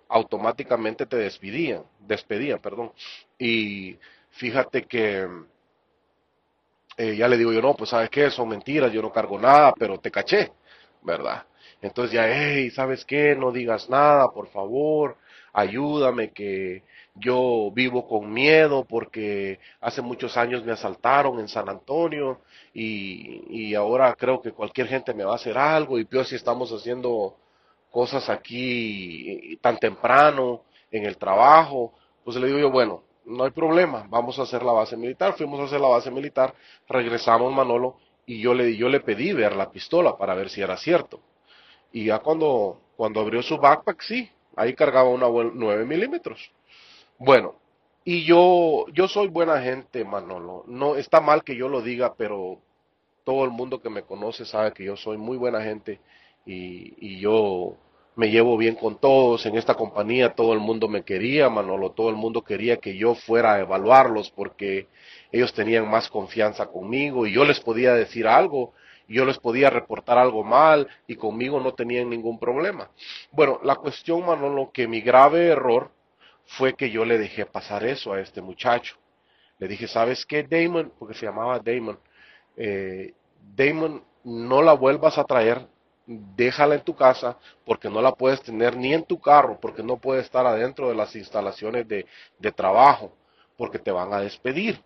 automáticamente 0.09 1.05
te 1.05 1.17
despedían, 1.17 1.83
despedían, 1.99 2.59
perdón. 2.59 2.91
Y 3.39 3.97
fíjate 4.31 4.83
que 4.85 5.27
eh, 6.97 7.15
ya 7.15 7.27
le 7.27 7.37
digo 7.37 7.51
yo, 7.53 7.61
no, 7.61 7.75
pues 7.75 7.89
sabes 7.89 8.09
qué, 8.09 8.29
son 8.29 8.49
mentiras, 8.49 8.91
yo 8.91 9.01
no 9.01 9.11
cargo 9.11 9.39
nada, 9.39 9.73
pero 9.77 9.99
te 9.99 10.11
caché, 10.11 10.51
¿verdad? 11.01 11.45
Entonces 11.81 12.13
ya, 12.13 12.25
hey, 12.31 12.69
¿sabes 12.71 13.05
qué? 13.05 13.35
No 13.35 13.51
digas 13.51 13.89
nada, 13.89 14.29
por 14.31 14.47
favor, 14.49 15.17
ayúdame 15.53 16.31
que 16.31 16.83
yo 17.15 17.71
vivo 17.73 18.07
con 18.07 18.31
miedo 18.31 18.85
porque 18.85 19.59
hace 19.81 20.01
muchos 20.01 20.37
años 20.37 20.63
me 20.63 20.71
asaltaron 20.71 21.39
en 21.39 21.47
San 21.49 21.67
Antonio 21.69 22.39
y, 22.73 23.43
y 23.49 23.75
ahora 23.75 24.15
creo 24.15 24.41
que 24.41 24.51
cualquier 24.53 24.87
gente 24.87 25.13
me 25.13 25.23
va 25.25 25.33
a 25.33 25.35
hacer 25.35 25.57
algo 25.57 25.99
y 25.99 26.05
peor 26.05 26.25
si 26.25 26.35
estamos 26.35 26.71
haciendo 26.71 27.35
cosas 27.91 28.29
aquí 28.29 29.57
tan 29.61 29.77
temprano 29.77 30.61
en 30.91 31.05
el 31.05 31.17
trabajo, 31.17 31.93
pues 32.23 32.37
le 32.37 32.47
digo 32.47 32.59
yo, 32.59 32.71
bueno, 32.71 33.03
no 33.25 33.43
hay 33.43 33.51
problema, 33.51 34.05
vamos 34.09 34.39
a 34.39 34.43
hacer 34.43 34.63
la 34.63 34.71
base 34.71 34.97
militar. 34.97 35.33
Fuimos 35.33 35.59
a 35.59 35.63
hacer 35.65 35.79
la 35.79 35.87
base 35.87 36.11
militar, 36.11 36.53
regresamos 36.87 37.53
Manolo 37.53 37.97
y 38.25 38.39
yo 38.39 38.53
le, 38.53 38.75
yo 38.75 38.89
le 38.89 38.99
pedí 39.01 39.33
ver 39.33 39.55
la 39.55 39.71
pistola 39.71 40.17
para 40.17 40.33
ver 40.35 40.49
si 40.49 40.61
era 40.61 40.77
cierto. 40.77 41.21
Y 41.91 42.05
ya 42.05 42.19
cuando, 42.19 42.79
cuando 42.95 43.21
abrió 43.21 43.41
su 43.41 43.57
backpack, 43.57 44.01
sí, 44.01 44.29
ahí 44.55 44.73
cargaba 44.73 45.09
una 45.09 45.27
9 45.27 45.85
milímetros. 45.85 46.51
Bueno, 47.17 47.55
y 48.03 48.23
yo, 48.23 48.85
yo 48.93 49.07
soy 49.07 49.27
buena 49.27 49.61
gente, 49.61 50.03
Manolo. 50.03 50.63
No 50.67 50.95
está 50.95 51.21
mal 51.21 51.43
que 51.43 51.55
yo 51.55 51.69
lo 51.69 51.81
diga, 51.81 52.15
pero 52.15 52.59
todo 53.23 53.45
el 53.45 53.51
mundo 53.51 53.81
que 53.81 53.89
me 53.89 54.03
conoce 54.03 54.45
sabe 54.45 54.73
que 54.73 54.85
yo 54.85 54.95
soy 54.97 55.17
muy 55.17 55.37
buena 55.37 55.61
gente 55.61 55.99
y, 56.45 56.95
y 56.97 57.19
yo 57.19 57.77
me 58.15 58.29
llevo 58.29 58.57
bien 58.57 58.75
con 58.75 58.99
todos, 58.99 59.45
en 59.45 59.55
esta 59.55 59.75
compañía 59.75 60.35
todo 60.35 60.53
el 60.53 60.59
mundo 60.59 60.87
me 60.87 61.03
quería, 61.03 61.49
Manolo, 61.49 61.91
todo 61.91 62.09
el 62.09 62.15
mundo 62.15 62.43
quería 62.43 62.77
que 62.77 62.97
yo 62.97 63.15
fuera 63.15 63.53
a 63.53 63.59
evaluarlos 63.61 64.31
porque 64.31 64.87
ellos 65.31 65.53
tenían 65.53 65.89
más 65.89 66.09
confianza 66.09 66.67
conmigo 66.67 67.25
y 67.25 67.33
yo 67.33 67.45
les 67.45 67.59
podía 67.61 67.93
decir 67.93 68.27
algo, 68.27 68.73
yo 69.11 69.25
les 69.25 69.37
podía 69.39 69.69
reportar 69.69 70.17
algo 70.17 70.43
mal 70.43 70.87
y 71.07 71.15
conmigo 71.15 71.59
no 71.59 71.73
tenían 71.73 72.09
ningún 72.09 72.39
problema. 72.39 72.89
Bueno, 73.31 73.59
la 73.63 73.75
cuestión, 73.75 74.25
Manolo, 74.25 74.71
que 74.71 74.87
mi 74.87 75.01
grave 75.01 75.47
error 75.47 75.91
fue 76.45 76.73
que 76.73 76.89
yo 76.89 77.05
le 77.05 77.17
dejé 77.17 77.45
pasar 77.45 77.83
eso 77.85 78.13
a 78.13 78.19
este 78.19 78.41
muchacho. 78.41 78.95
Le 79.57 79.67
dije, 79.67 79.87
¿sabes 79.87 80.25
qué, 80.25 80.43
Damon? 80.43 80.91
Porque 80.97 81.13
se 81.13 81.25
llamaba 81.25 81.59
Damon. 81.59 81.99
Eh, 82.57 83.13
Damon, 83.55 84.03
no 84.23 84.61
la 84.61 84.73
vuelvas 84.73 85.17
a 85.17 85.23
traer 85.23 85.67
déjala 86.05 86.75
en 86.75 86.81
tu 86.81 86.95
casa 86.95 87.37
porque 87.65 87.89
no 87.89 88.01
la 88.01 88.13
puedes 88.13 88.41
tener 88.41 88.75
ni 88.75 88.93
en 88.93 89.03
tu 89.03 89.19
carro, 89.19 89.59
porque 89.59 89.83
no 89.83 89.97
puede 89.97 90.21
estar 90.21 90.45
adentro 90.45 90.89
de 90.89 90.95
las 90.95 91.15
instalaciones 91.15 91.87
de, 91.87 92.05
de 92.39 92.51
trabajo, 92.51 93.15
porque 93.57 93.79
te 93.79 93.91
van 93.91 94.13
a 94.13 94.19
despedir. 94.19 94.81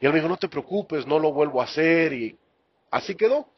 Y 0.00 0.06
él 0.06 0.12
me 0.12 0.18
dijo, 0.18 0.28
no 0.28 0.36
te 0.36 0.48
preocupes, 0.48 1.06
no 1.06 1.18
lo 1.18 1.32
vuelvo 1.32 1.60
a 1.60 1.64
hacer 1.64 2.12
y 2.12 2.36
así 2.92 3.16
quedó. 3.16 3.48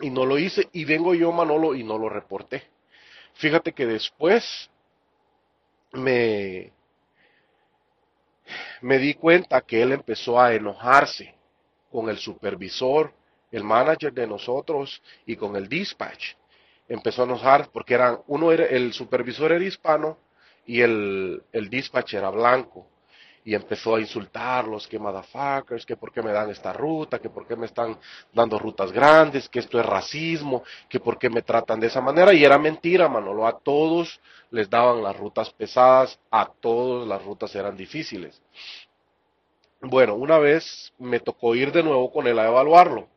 Y 0.00 0.08
no 0.08 0.24
lo 0.24 0.38
hice 0.38 0.68
y 0.72 0.86
vengo 0.86 1.14
yo, 1.14 1.30
Manolo, 1.32 1.74
y 1.74 1.84
no 1.84 1.98
lo 1.98 2.08
reporté. 2.08 2.62
Fíjate 3.34 3.72
que 3.72 3.84
después 3.84 4.70
me, 5.92 6.72
me 8.80 8.98
di 8.98 9.14
cuenta 9.14 9.60
que 9.60 9.82
él 9.82 9.92
empezó 9.92 10.40
a 10.40 10.54
enojarse 10.54 11.34
con 11.90 12.08
el 12.08 12.18
supervisor 12.18 13.12
el 13.50 13.64
manager 13.64 14.12
de 14.12 14.26
nosotros 14.26 15.02
y 15.26 15.36
con 15.36 15.56
el 15.56 15.68
dispatch. 15.68 16.34
Empezó 16.88 17.22
a 17.22 17.26
enojar 17.26 17.70
porque 17.70 17.94
eran, 17.94 18.20
uno 18.26 18.52
el 18.52 18.92
supervisor 18.92 19.52
era 19.52 19.64
hispano 19.64 20.18
y 20.66 20.80
el, 20.80 21.42
el 21.52 21.68
dispatch 21.68 22.14
era 22.14 22.30
blanco. 22.30 22.86
Y 23.48 23.54
empezó 23.54 23.96
a 23.96 24.00
insultarlos, 24.00 24.86
que 24.86 24.98
motherfuckers, 24.98 25.86
que 25.86 25.96
por 25.96 26.12
qué 26.12 26.20
me 26.20 26.32
dan 26.32 26.50
esta 26.50 26.70
ruta, 26.70 27.18
que 27.18 27.30
por 27.30 27.46
qué 27.46 27.56
me 27.56 27.64
están 27.64 27.98
dando 28.30 28.58
rutas 28.58 28.92
grandes, 28.92 29.48
que 29.48 29.60
esto 29.60 29.80
es 29.80 29.86
racismo, 29.86 30.64
que 30.86 31.00
por 31.00 31.18
qué 31.18 31.30
me 31.30 31.40
tratan 31.40 31.80
de 31.80 31.86
esa 31.86 32.02
manera. 32.02 32.34
Y 32.34 32.44
era 32.44 32.58
mentira, 32.58 33.08
Manolo. 33.08 33.46
A 33.46 33.58
todos 33.58 34.20
les 34.50 34.68
daban 34.68 35.02
las 35.02 35.16
rutas 35.16 35.48
pesadas, 35.48 36.20
a 36.30 36.44
todos 36.60 37.08
las 37.08 37.24
rutas 37.24 37.54
eran 37.54 37.74
difíciles. 37.74 38.38
Bueno, 39.80 40.16
una 40.16 40.36
vez 40.36 40.92
me 40.98 41.18
tocó 41.18 41.54
ir 41.54 41.72
de 41.72 41.82
nuevo 41.82 42.12
con 42.12 42.26
él 42.26 42.38
a 42.38 42.48
evaluarlo. 42.48 43.08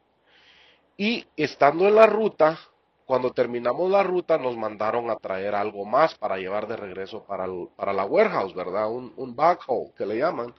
Y 0.96 1.26
estando 1.36 1.90
en 1.90 1.96
la 1.96 2.06
ruta, 2.06 2.58
cuando 3.06 3.32
terminamos 3.32 3.90
la 3.92 4.04
ruta, 4.04 4.38
nos 4.38 4.56
mandaron 4.58 5.10
a 5.10 5.16
traer 5.18 5.56
algo 5.56 5.86
más 5.86 6.16
para 6.16 6.38
llevar 6.38 6.68
de 6.68 6.78
regreso 6.78 7.24
para, 7.26 7.46
para 7.76 7.94
la 7.94 8.06
warehouse, 8.06 8.54
¿verdad? 8.56 8.90
Un, 8.90 9.14
un 9.18 9.36
backhaul 9.36 9.94
que 9.96 10.06
le 10.06 10.18
llaman. 10.18 10.54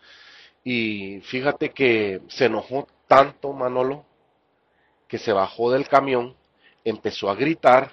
Y 0.64 1.20
fíjate 1.22 1.70
que 1.70 2.22
se 2.28 2.46
enojó 2.46 2.86
tanto 3.08 3.52
Manolo 3.52 4.04
que 5.12 5.18
se 5.18 5.34
bajó 5.34 5.70
del 5.70 5.88
camión, 5.88 6.34
empezó 6.84 7.28
a 7.28 7.34
gritar 7.34 7.92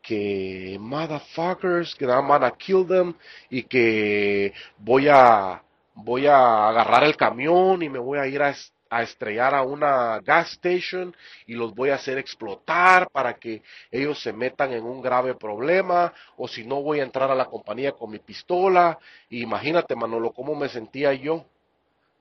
que 0.00 0.76
motherfuckers, 0.78 1.96
que 1.96 2.04
I'm 2.04 2.28
gonna 2.28 2.52
kill 2.52 2.86
them 2.86 3.14
y 3.50 3.64
que 3.64 4.52
voy 4.78 5.08
a 5.08 5.64
voy 5.94 6.28
a 6.28 6.68
agarrar 6.68 7.02
el 7.02 7.16
camión 7.16 7.82
y 7.82 7.88
me 7.88 7.98
voy 7.98 8.18
a 8.18 8.28
ir 8.28 8.40
a, 8.40 8.54
a 8.94 9.02
estrellar 9.02 9.54
a 9.54 9.62
una 9.62 10.20
gas 10.20 10.52
station 10.52 11.14
y 11.46 11.54
los 11.54 11.74
voy 11.74 11.90
a 11.90 11.96
hacer 11.96 12.16
explotar 12.16 13.10
para 13.10 13.34
que 13.34 13.60
ellos 13.90 14.22
se 14.22 14.32
metan 14.32 14.72
en 14.72 14.84
un 14.84 15.02
grave 15.02 15.34
problema 15.34 16.12
o 16.36 16.46
si 16.46 16.64
no 16.64 16.80
voy 16.80 17.00
a 17.00 17.02
entrar 17.02 17.28
a 17.28 17.34
la 17.34 17.46
compañía 17.46 17.92
con 17.92 18.10
mi 18.10 18.20
pistola. 18.20 18.96
imagínate 19.30 19.96
Manolo 19.96 20.32
cómo 20.32 20.54
me 20.54 20.68
sentía 20.68 21.12
yo 21.12 21.44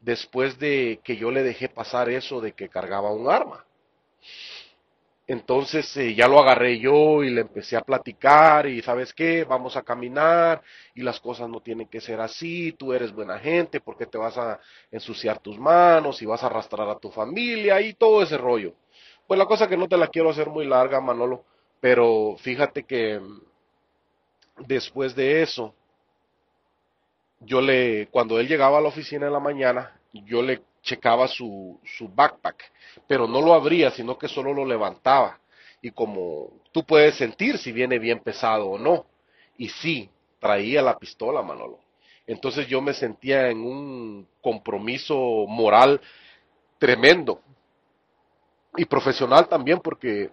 después 0.02 0.58
de 0.58 1.00
que 1.04 1.16
yo 1.16 1.30
le 1.30 1.44
dejé 1.44 1.70
pasar 1.70 2.10
eso 2.10 2.42
de 2.42 2.54
que 2.54 2.70
cargaba 2.70 3.14
un 3.14 3.30
arma. 3.30 3.64
Entonces 5.26 5.96
eh, 5.98 6.14
ya 6.16 6.28
lo 6.28 6.40
agarré 6.40 6.80
yo 6.80 7.24
y 7.24 7.30
le 7.30 7.42
empecé 7.42 7.78
a 7.78 7.82
platicar 7.82 8.68
y 8.68 8.82
sabes 8.82 9.14
qué, 9.14 9.46
vamos 9.46 9.78
a 9.78 9.82
caminar 9.84 10.62
y 10.94 11.02
las 11.02 11.20
cosas 11.22 11.48
no 11.50 11.62
tienen 11.62 11.88
que 11.88 12.02
ser 12.02 12.20
así, 12.20 12.74
tú 12.74 12.92
eres 12.92 13.14
buena 13.14 13.40
gente, 13.40 13.80
porque 13.80 14.06
te 14.06 14.18
vas 14.18 14.38
a 14.38 14.60
ensuciar 14.92 15.40
tus 15.40 15.58
manos 15.58 16.22
y 16.22 16.26
vas 16.26 16.44
a 16.44 16.48
arrastrar 16.48 16.90
a 16.90 17.00
tu 17.00 17.10
familia 17.10 17.80
y 17.82 17.94
todo 17.94 18.22
ese 18.22 18.38
rollo. 18.38 18.74
Pues 19.26 19.38
la 19.38 19.46
cosa 19.46 19.68
que 19.68 19.78
no 19.78 19.88
te 19.88 19.98
la 19.98 20.08
quiero 20.08 20.30
hacer 20.30 20.50
muy 20.50 20.66
larga, 20.66 21.00
Manolo, 21.00 21.46
pero 21.80 22.36
fíjate 22.40 22.84
que 22.84 23.20
mm, 23.20 23.42
después 24.68 25.16
de 25.16 25.42
eso, 25.42 25.74
yo 27.40 27.62
le, 27.62 28.08
cuando 28.12 28.40
él 28.40 28.48
llegaba 28.48 28.80
a 28.80 28.82
la 28.82 28.90
oficina 28.90 29.28
en 29.28 29.34
la 29.34 29.40
mañana, 29.40 30.00
yo 30.14 30.42
le 30.42 30.62
checaba 30.84 31.28
su, 31.28 31.80
su 31.98 32.08
backpack, 32.10 32.64
pero 33.08 33.28
no 33.28 33.42
lo 33.42 33.54
abría, 33.54 33.90
sino 33.90 34.18
que 34.18 34.28
solo 34.28 34.54
lo 34.54 34.66
levantaba. 34.66 35.40
Y 35.82 35.92
como 35.92 36.52
tú 36.72 36.86
puedes 36.86 37.16
sentir 37.16 37.58
si 37.58 37.72
viene 37.72 37.98
bien 37.98 38.20
pesado 38.20 38.68
o 38.68 38.78
no. 38.78 39.06
Y 39.58 39.70
sí, 39.70 40.10
traía 40.40 40.82
la 40.82 40.98
pistola, 41.00 41.42
Manolo. 41.42 41.80
Entonces 42.28 42.68
yo 42.68 42.82
me 42.82 42.94
sentía 42.94 43.50
en 43.50 43.60
un 43.60 44.28
compromiso 44.42 45.16
moral 45.48 46.00
tremendo. 46.78 47.42
Y 48.76 48.86
profesional 48.86 49.48
también 49.48 49.80
porque 49.80 50.32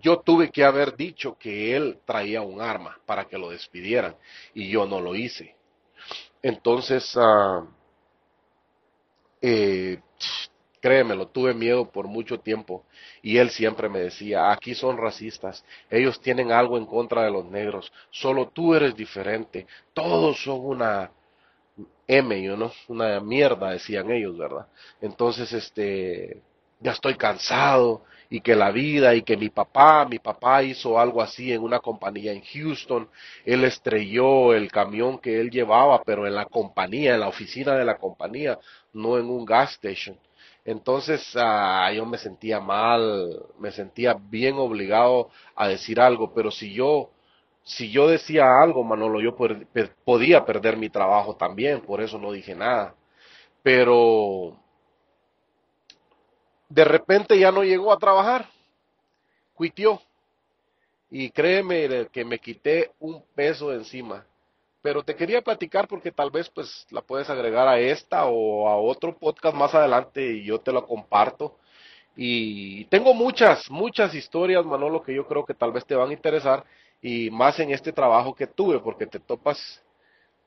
yo 0.00 0.18
tuve 0.18 0.50
que 0.50 0.64
haber 0.64 0.96
dicho 0.96 1.36
que 1.38 1.76
él 1.76 1.98
traía 2.04 2.42
un 2.42 2.60
arma 2.60 2.98
para 3.06 3.24
que 3.26 3.38
lo 3.38 3.50
despidieran 3.50 4.16
y 4.54 4.68
yo 4.68 4.86
no 4.86 5.00
lo 5.00 5.14
hice. 5.14 5.54
Entonces, 6.42 7.14
uh, 7.16 7.66
eh, 9.42 10.00
Créemelo, 10.80 11.26
tuve 11.28 11.52
miedo 11.52 11.90
por 11.90 12.06
mucho 12.06 12.38
tiempo. 12.38 12.84
Y 13.22 13.38
él 13.38 13.50
siempre 13.50 13.88
me 13.88 14.00
decía, 14.00 14.52
aquí 14.52 14.74
son 14.74 14.98
racistas, 14.98 15.64
ellos 15.90 16.20
tienen 16.20 16.52
algo 16.52 16.78
en 16.78 16.86
contra 16.86 17.24
de 17.24 17.30
los 17.30 17.44
negros, 17.46 17.92
solo 18.10 18.48
tú 18.48 18.74
eres 18.74 18.94
diferente, 18.94 19.66
todos 19.94 20.40
son 20.42 20.60
una 20.60 21.10
M, 22.06 22.54
know, 22.54 22.70
una 22.88 23.20
mierda, 23.20 23.70
decían 23.70 24.10
ellos, 24.10 24.38
¿verdad? 24.38 24.66
Entonces, 25.00 25.52
este, 25.52 26.40
ya 26.80 26.92
estoy 26.92 27.14
cansado 27.16 28.04
y 28.28 28.40
que 28.40 28.56
la 28.56 28.70
vida 28.70 29.14
y 29.14 29.22
que 29.22 29.36
mi 29.36 29.48
papá, 29.50 30.04
mi 30.06 30.18
papá 30.18 30.62
hizo 30.62 30.98
algo 30.98 31.22
así 31.22 31.52
en 31.52 31.62
una 31.62 31.80
compañía 31.80 32.32
en 32.32 32.42
Houston, 32.42 33.08
él 33.44 33.64
estrelló 33.64 34.54
el 34.54 34.70
camión 34.70 35.18
que 35.18 35.40
él 35.40 35.50
llevaba, 35.50 36.02
pero 36.04 36.26
en 36.26 36.34
la 36.34 36.46
compañía, 36.46 37.14
en 37.14 37.20
la 37.20 37.28
oficina 37.28 37.74
de 37.74 37.84
la 37.84 37.98
compañía, 37.98 38.58
no 38.92 39.18
en 39.18 39.26
un 39.30 39.44
gas 39.44 39.72
station. 39.74 40.18
Entonces 40.64 41.22
ah, 41.36 41.90
yo 41.94 42.04
me 42.06 42.18
sentía 42.18 42.60
mal, 42.60 43.44
me 43.58 43.70
sentía 43.70 44.14
bien 44.14 44.56
obligado 44.58 45.30
a 45.54 45.68
decir 45.68 46.00
algo, 46.00 46.34
pero 46.34 46.50
si 46.50 46.72
yo 46.74 47.10
si 47.66 47.90
yo 47.90 48.08
decía 48.08 48.60
algo, 48.62 48.84
Manolo, 48.84 49.20
yo 49.20 49.36
podía 50.04 50.44
perder 50.44 50.76
mi 50.76 50.88
trabajo 50.88 51.34
también, 51.36 51.80
por 51.80 52.00
eso 52.00 52.16
no 52.18 52.30
dije 52.32 52.54
nada. 52.54 52.94
Pero 53.62 54.56
de 56.68 56.84
repente 56.84 57.38
ya 57.38 57.50
no 57.52 57.62
llegó 57.62 57.92
a 57.92 57.98
trabajar, 57.98 58.48
cuitió. 59.54 60.00
Y 61.10 61.30
créeme 61.30 62.08
que 62.12 62.24
me 62.24 62.38
quité 62.38 62.90
un 62.98 63.22
peso 63.34 63.72
encima. 63.72 64.26
Pero 64.82 65.02
te 65.02 65.16
quería 65.16 65.42
platicar 65.42 65.88
porque 65.88 66.12
tal 66.12 66.30
vez 66.30 66.48
pues 66.48 66.86
la 66.90 67.00
puedes 67.00 67.28
agregar 67.30 67.66
a 67.68 67.78
esta 67.78 68.26
o 68.26 68.68
a 68.68 68.76
otro 68.76 69.16
podcast 69.16 69.54
más 69.56 69.74
adelante 69.74 70.24
y 70.24 70.44
yo 70.44 70.60
te 70.60 70.72
lo 70.72 70.86
comparto. 70.86 71.56
Y 72.16 72.84
tengo 72.86 73.12
muchas, 73.14 73.70
muchas 73.70 74.14
historias, 74.14 74.64
Manolo, 74.64 75.02
que 75.02 75.14
yo 75.14 75.26
creo 75.26 75.44
que 75.44 75.54
tal 75.54 75.72
vez 75.72 75.84
te 75.84 75.94
van 75.94 76.10
a 76.10 76.14
interesar 76.14 76.64
y 77.02 77.30
más 77.30 77.58
en 77.60 77.70
este 77.70 77.92
trabajo 77.92 78.34
que 78.34 78.46
tuve 78.46 78.78
porque 78.80 79.06
te 79.06 79.20
topas 79.20 79.82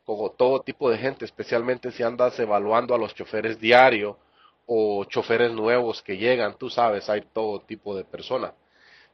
con 0.06 0.36
todo 0.36 0.62
tipo 0.62 0.90
de 0.90 0.98
gente, 0.98 1.26
especialmente 1.26 1.92
si 1.92 2.02
andas 2.02 2.40
evaluando 2.40 2.96
a 2.96 2.98
los 2.98 3.14
choferes 3.14 3.60
diario 3.60 4.18
o 4.72 5.04
choferes 5.06 5.52
nuevos 5.52 6.04
que 6.04 6.16
llegan, 6.16 6.56
tú 6.56 6.70
sabes, 6.70 7.10
hay 7.10 7.22
todo 7.34 7.60
tipo 7.62 7.96
de 7.96 8.06
personas. 8.06 8.54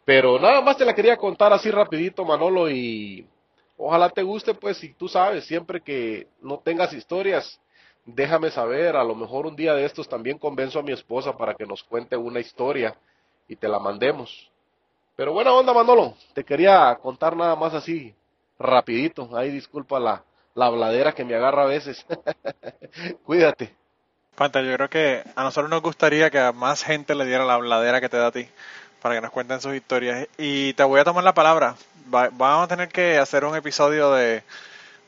Pero 0.04 0.38
nada 0.38 0.60
más 0.60 0.76
te 0.76 0.84
la 0.84 0.94
quería 0.94 1.16
contar 1.16 1.54
así 1.54 1.72
rapidito, 1.72 2.26
Manolo, 2.26 2.70
y 2.70 3.26
ojalá 3.78 4.10
te 4.10 4.22
guste, 4.22 4.54
pues, 4.54 4.76
si 4.78 4.94
tú 4.94 5.08
sabes, 5.08 5.46
siempre 5.46 5.80
que 5.80 6.28
no 6.42 6.60
tengas 6.60 6.92
historias, 6.92 7.58
déjame 8.06 8.52
saber, 8.52 8.98
a 8.98 9.04
lo 9.06 9.16
mejor 9.16 9.46
un 9.48 9.56
día 9.56 9.74
de 9.74 9.86
estos 9.86 10.10
también 10.10 10.38
convenzo 10.38 10.80
a 10.80 10.84
mi 10.84 10.92
esposa 10.92 11.38
para 11.38 11.54
que 11.56 11.66
nos 11.66 11.84
cuente 11.86 12.18
una 12.18 12.42
historia 12.42 12.94
y 13.48 13.56
te 13.56 13.70
la 13.70 13.80
mandemos. 13.80 14.52
Pero 15.16 15.32
buena 15.32 15.54
onda, 15.54 15.74
Manolo, 15.74 16.16
te 16.34 16.44
quería 16.44 16.94
contar 17.02 17.34
nada 17.38 17.56
más 17.56 17.74
así, 17.74 18.14
rapidito, 18.60 19.30
ahí 19.38 19.52
disculpa 19.52 20.02
la, 20.02 20.22
la 20.54 20.66
habladera 20.66 21.14
que 21.14 21.24
me 21.24 21.36
agarra 21.36 21.64
a 21.64 21.68
veces. 21.68 22.06
Cuídate. 23.24 23.85
Panta, 24.36 24.62
yo 24.62 24.74
creo 24.76 24.90
que 24.90 25.24
a 25.36 25.44
nosotros 25.44 25.70
nos 25.70 25.82
gustaría 25.82 26.30
que 26.30 26.40
a 26.40 26.52
más 26.52 26.84
gente 26.84 27.16
le 27.16 27.26
diera 27.26 27.46
la 27.46 27.54
habladera 27.54 28.02
que 28.02 28.10
te 28.10 28.18
da 28.18 28.28
a 28.28 28.32
ti 28.32 28.50
para 29.02 29.16
que 29.16 29.22
nos 29.22 29.32
cuenten 29.32 29.62
sus 29.62 29.74
historias. 29.74 30.28
Y 30.38 30.74
te 30.74 30.84
voy 30.84 31.00
a 31.00 31.06
tomar 31.06 31.24
la 31.24 31.34
palabra. 31.34 31.76
vamos 32.08 32.66
a 32.66 32.68
tener 32.68 32.90
que 32.90 33.18
hacer 33.18 33.46
un 33.46 33.56
episodio 33.56 34.12
de, 34.12 34.44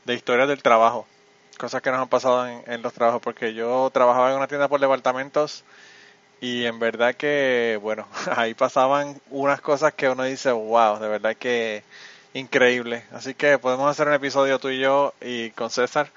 historias 0.06 0.48
del 0.48 0.62
trabajo, 0.62 1.06
cosas 1.58 1.82
que 1.82 1.90
nos 1.90 2.00
han 2.00 2.08
pasado 2.08 2.46
en, 2.46 2.80
los 2.80 2.94
trabajos, 2.94 3.20
porque 3.20 3.52
yo 3.52 3.90
trabajaba 3.92 4.30
en 4.30 4.38
una 4.38 4.46
tienda 4.46 4.66
por 4.66 4.80
departamentos 4.80 5.62
y 6.40 6.64
en 6.64 6.78
verdad 6.78 7.14
que, 7.14 7.78
bueno, 7.82 8.08
ahí 8.36 8.54
pasaban 8.54 9.20
unas 9.28 9.60
cosas 9.60 9.92
que 9.92 10.08
uno 10.08 10.24
dice, 10.24 10.52
wow, 10.52 10.98
de 11.00 11.08
verdad 11.08 11.36
que 11.36 11.82
increíble. 12.32 13.04
Así 13.12 13.34
que 13.34 13.58
podemos 13.58 13.90
hacer 13.90 14.08
un 14.08 14.14
episodio 14.14 14.58
tú 14.58 14.70
y 14.70 14.80
yo 14.80 15.12
y 15.20 15.50
con 15.50 15.68
César 15.68 16.08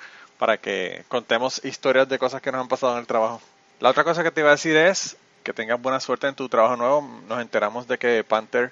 para 0.41 0.57
que 0.57 1.03
contemos 1.07 1.63
historias 1.63 2.09
de 2.09 2.17
cosas 2.17 2.41
que 2.41 2.51
nos 2.51 2.61
han 2.61 2.67
pasado 2.67 2.93
en 2.93 2.99
el 3.01 3.05
trabajo. 3.05 3.39
La 3.79 3.91
otra 3.91 4.03
cosa 4.03 4.23
que 4.23 4.31
te 4.31 4.41
iba 4.41 4.49
a 4.49 4.53
decir 4.53 4.75
es 4.75 5.15
que 5.43 5.53
tengas 5.53 5.79
buena 5.79 5.99
suerte 5.99 6.25
en 6.27 6.33
tu 6.33 6.49
trabajo 6.49 6.75
nuevo. 6.75 7.07
Nos 7.27 7.39
enteramos 7.41 7.87
de 7.87 7.99
que 7.99 8.23
Panther 8.23 8.71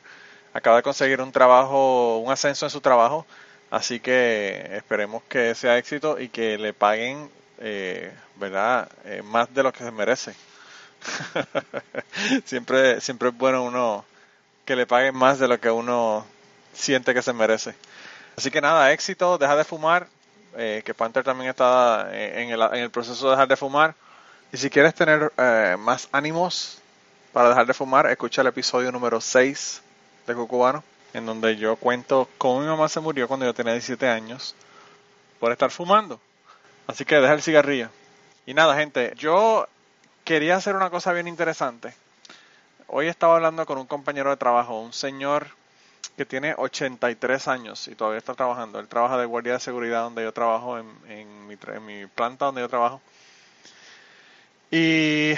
acaba 0.51 0.77
de 0.77 0.81
conseguir 0.81 1.21
un 1.21 1.31
trabajo, 1.31 2.17
un 2.17 2.31
ascenso 2.31 2.65
en 2.65 2.71
su 2.71 2.81
trabajo, 2.81 3.23
así 3.69 3.99
que 3.99 4.67
esperemos 4.77 5.21
que 5.29 5.53
sea 5.53 5.77
éxito 5.77 6.19
y 6.19 6.29
que 6.29 6.57
le 6.57 6.73
paguen, 6.73 7.29
eh, 7.59 8.11
¿verdad? 8.37 8.89
Eh, 9.05 9.21
más 9.21 9.53
de 9.53 9.61
lo 9.61 9.71
que 9.71 9.83
se 9.83 9.91
merece. 9.91 10.33
siempre, 12.45 12.99
siempre 12.99 13.29
es 13.29 13.37
bueno 13.37 13.61
uno 13.63 14.05
que 14.65 14.75
le 14.75 14.87
paguen 14.87 15.15
más 15.15 15.37
de 15.37 15.47
lo 15.47 15.59
que 15.59 15.69
uno 15.69 16.25
siente 16.73 17.13
que 17.13 17.21
se 17.21 17.31
merece. 17.31 17.75
Así 18.35 18.49
que 18.49 18.59
nada, 18.59 18.91
éxito, 18.91 19.37
deja 19.37 19.55
de 19.55 19.65
fumar, 19.65 20.07
eh, 20.57 20.81
que 20.85 20.93
Panther 20.93 21.23
también 21.23 21.49
está 21.49 22.09
eh, 22.11 22.43
en 22.43 22.49
el, 22.49 22.61
en 22.61 22.83
el, 22.83 22.89
proceso 22.89 23.25
de 23.25 23.31
dejar 23.31 23.47
de 23.47 23.55
fumar. 23.55 23.95
Y 24.51 24.57
si 24.57 24.69
quieres 24.69 24.95
tener 24.95 25.31
eh, 25.37 25.75
más 25.79 26.09
ánimos 26.11 26.79
para 27.33 27.49
dejar 27.49 27.67
de 27.67 27.73
fumar, 27.73 28.07
escucha 28.07 28.41
el 28.41 28.47
episodio 28.47 28.91
número 28.91 29.21
6 29.21 29.81
de 30.25 30.35
Cucubano, 30.35 30.83
en 31.13 31.25
donde 31.25 31.55
yo 31.57 31.75
cuento 31.75 32.27
cómo 32.37 32.61
mi 32.61 32.67
mamá 32.67 32.89
se 32.89 32.99
murió 32.99 33.27
cuando 33.27 33.45
yo 33.45 33.53
tenía 33.53 33.73
17 33.73 34.07
años 34.07 34.55
por 35.39 35.51
estar 35.51 35.71
fumando. 35.71 36.19
Así 36.87 37.05
que 37.05 37.15
deja 37.15 37.33
el 37.33 37.41
cigarrillo. 37.41 37.89
Y 38.45 38.53
nada, 38.55 38.75
gente, 38.75 39.13
yo 39.15 39.67
quería 40.23 40.55
hacer 40.55 40.75
una 40.75 40.89
cosa 40.89 41.13
bien 41.13 41.27
interesante. 41.27 41.93
Hoy 42.87 43.07
estaba 43.07 43.35
hablando 43.35 43.65
con 43.67 43.77
un 43.77 43.85
compañero 43.85 44.31
de 44.31 44.37
trabajo, 44.37 44.79
un 44.79 44.93
señor 44.93 45.58
que 46.17 46.25
tiene 46.25 46.53
83 46.57 47.47
años 47.47 47.87
y 47.87 47.95
todavía 47.95 48.17
está 48.17 48.33
trabajando. 48.33 48.79
Él 48.79 48.87
trabaja 48.87 49.17
de 49.17 49.25
guardia 49.25 49.53
de 49.53 49.59
seguridad 49.59 50.03
donde 50.03 50.23
yo 50.23 50.33
trabajo, 50.33 50.77
en, 50.77 51.47
mi, 51.47 51.57
en 51.67 51.85
mi 51.85 52.05
planta 52.07 52.45
donde 52.45 52.61
yo 52.61 52.67
trabajo. 52.67 53.01
Y 54.71 55.33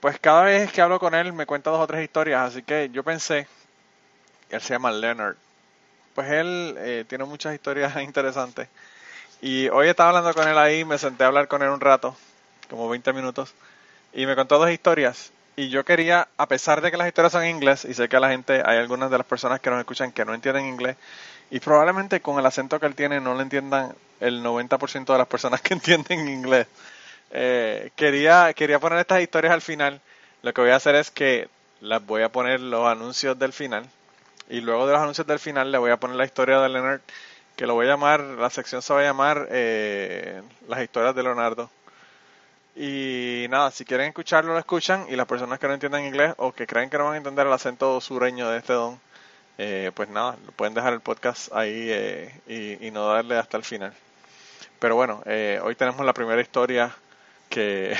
pues 0.00 0.18
cada 0.18 0.42
vez 0.42 0.72
que 0.72 0.82
hablo 0.82 0.98
con 0.98 1.14
él 1.14 1.32
me 1.32 1.46
cuenta 1.46 1.70
dos 1.70 1.80
o 1.80 1.86
tres 1.86 2.02
historias, 2.02 2.48
así 2.48 2.62
que 2.62 2.90
yo 2.90 3.02
pensé, 3.02 3.46
él 4.50 4.60
se 4.60 4.74
llama 4.74 4.92
Leonard, 4.92 5.36
pues 6.14 6.30
él 6.30 6.74
eh, 6.78 7.04
tiene 7.08 7.24
muchas 7.24 7.54
historias 7.54 7.96
interesantes. 8.02 8.68
Y 9.40 9.68
hoy 9.68 9.88
estaba 9.88 10.10
hablando 10.10 10.34
con 10.34 10.48
él 10.48 10.58
ahí, 10.58 10.84
me 10.84 10.98
senté 10.98 11.24
a 11.24 11.28
hablar 11.28 11.48
con 11.48 11.62
él 11.62 11.68
un 11.68 11.80
rato, 11.80 12.16
como 12.68 12.88
20 12.88 13.12
minutos, 13.12 13.54
y 14.12 14.26
me 14.26 14.34
contó 14.34 14.58
dos 14.58 14.70
historias 14.70 15.32
y 15.56 15.68
yo 15.68 15.84
quería, 15.84 16.28
a 16.36 16.46
pesar 16.48 16.80
de 16.80 16.90
que 16.90 16.96
las 16.96 17.06
historias 17.06 17.32
son 17.32 17.44
en 17.44 17.56
inglés, 17.56 17.84
y 17.84 17.94
sé 17.94 18.08
que 18.08 18.18
la 18.18 18.30
gente, 18.30 18.62
hay 18.64 18.78
algunas 18.78 19.10
de 19.10 19.18
las 19.18 19.26
personas 19.26 19.60
que 19.60 19.70
nos 19.70 19.78
escuchan 19.78 20.12
que 20.12 20.24
no 20.24 20.34
entienden 20.34 20.66
inglés, 20.66 20.96
y 21.50 21.60
probablemente 21.60 22.20
con 22.20 22.38
el 22.38 22.46
acento 22.46 22.80
que 22.80 22.86
él 22.86 22.94
tiene 22.94 23.20
no 23.20 23.34
lo 23.34 23.40
entiendan 23.40 23.94
el 24.20 24.42
90% 24.42 25.12
de 25.12 25.18
las 25.18 25.26
personas 25.26 25.60
que 25.60 25.74
entienden 25.74 26.28
inglés. 26.28 26.66
Eh, 27.30 27.90
quería, 27.96 28.52
quería 28.54 28.78
poner 28.78 28.98
estas 28.98 29.20
historias 29.20 29.52
al 29.52 29.62
final. 29.62 30.00
Lo 30.42 30.52
que 30.52 30.60
voy 30.60 30.70
a 30.70 30.76
hacer 30.76 30.94
es 30.94 31.10
que 31.10 31.48
las 31.80 32.04
voy 32.04 32.22
a 32.22 32.30
poner 32.30 32.60
los 32.60 32.86
anuncios 32.86 33.38
del 33.38 33.52
final. 33.52 33.88
Y 34.48 34.60
luego 34.60 34.86
de 34.86 34.92
los 34.92 35.02
anuncios 35.02 35.26
del 35.26 35.38
final 35.38 35.72
le 35.72 35.78
voy 35.78 35.90
a 35.90 35.96
poner 35.96 36.16
la 36.16 36.24
historia 36.24 36.60
de 36.60 36.68
Leonard, 36.68 37.00
que 37.56 37.66
lo 37.66 37.74
voy 37.74 37.86
a 37.86 37.90
llamar, 37.90 38.20
la 38.20 38.50
sección 38.50 38.82
se 38.82 38.92
va 38.92 39.00
a 39.00 39.04
llamar 39.04 39.48
eh, 39.50 40.42
Las 40.68 40.82
historias 40.82 41.14
de 41.14 41.22
Leonardo. 41.22 41.70
Y 42.76 43.46
nada, 43.50 43.70
si 43.70 43.84
quieren 43.84 44.08
escucharlo, 44.08 44.52
lo 44.52 44.58
escuchan. 44.58 45.06
Y 45.08 45.16
las 45.16 45.26
personas 45.26 45.58
que 45.58 45.68
no 45.68 45.74
entiendan 45.74 46.04
inglés 46.04 46.34
o 46.38 46.52
que 46.52 46.66
creen 46.66 46.90
que 46.90 46.98
no 46.98 47.04
van 47.04 47.14
a 47.14 47.18
entender 47.18 47.46
el 47.46 47.52
acento 47.52 48.00
sureño 48.00 48.50
de 48.50 48.58
este 48.58 48.72
don, 48.72 48.98
eh, 49.58 49.92
pues 49.94 50.08
nada, 50.08 50.36
pueden 50.56 50.74
dejar 50.74 50.92
el 50.92 51.00
podcast 51.00 51.52
ahí 51.52 51.86
eh, 51.88 52.78
y, 52.80 52.90
no 52.90 53.08
darle 53.08 53.38
hasta 53.38 53.56
el 53.56 53.64
final. 53.64 53.92
Pero 54.80 54.96
bueno, 54.96 55.22
eh, 55.26 55.60
hoy 55.62 55.76
tenemos 55.76 56.04
la 56.04 56.12
primera 56.12 56.40
historia 56.40 56.94
que, 57.48 57.96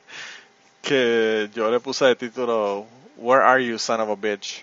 que 0.82 1.50
yo 1.54 1.70
le 1.70 1.80
puse 1.80 2.04
de 2.06 2.16
título 2.16 2.86
Where 3.16 3.42
Are 3.44 3.64
You, 3.66 3.78
Son 3.78 4.00
of 4.00 4.10
a 4.10 4.14
Bitch? 4.14 4.62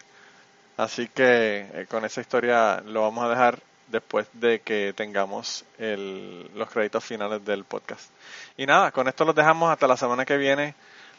Así 0.77 1.07
que 1.09 1.85
con 1.89 2.05
esa 2.05 2.21
historia 2.21 2.81
lo 2.85 3.01
vamos 3.01 3.25
a 3.25 3.29
dejar 3.29 3.59
después 3.87 4.27
de 4.33 4.59
que 4.61 4.93
tengamos 4.95 5.65
el, 5.77 6.49
los 6.55 6.69
créditos 6.69 7.03
finales 7.03 7.43
del 7.45 7.63
podcast. 7.63 8.09
Y 8.57 8.65
nada, 8.65 8.91
con 8.91 9.07
esto 9.07 9.25
los 9.25 9.35
dejamos 9.35 9.71
hasta 9.71 9.87
la 9.87 9.97
semana 9.97 10.25
que 10.25 10.37
viene. 10.37 10.75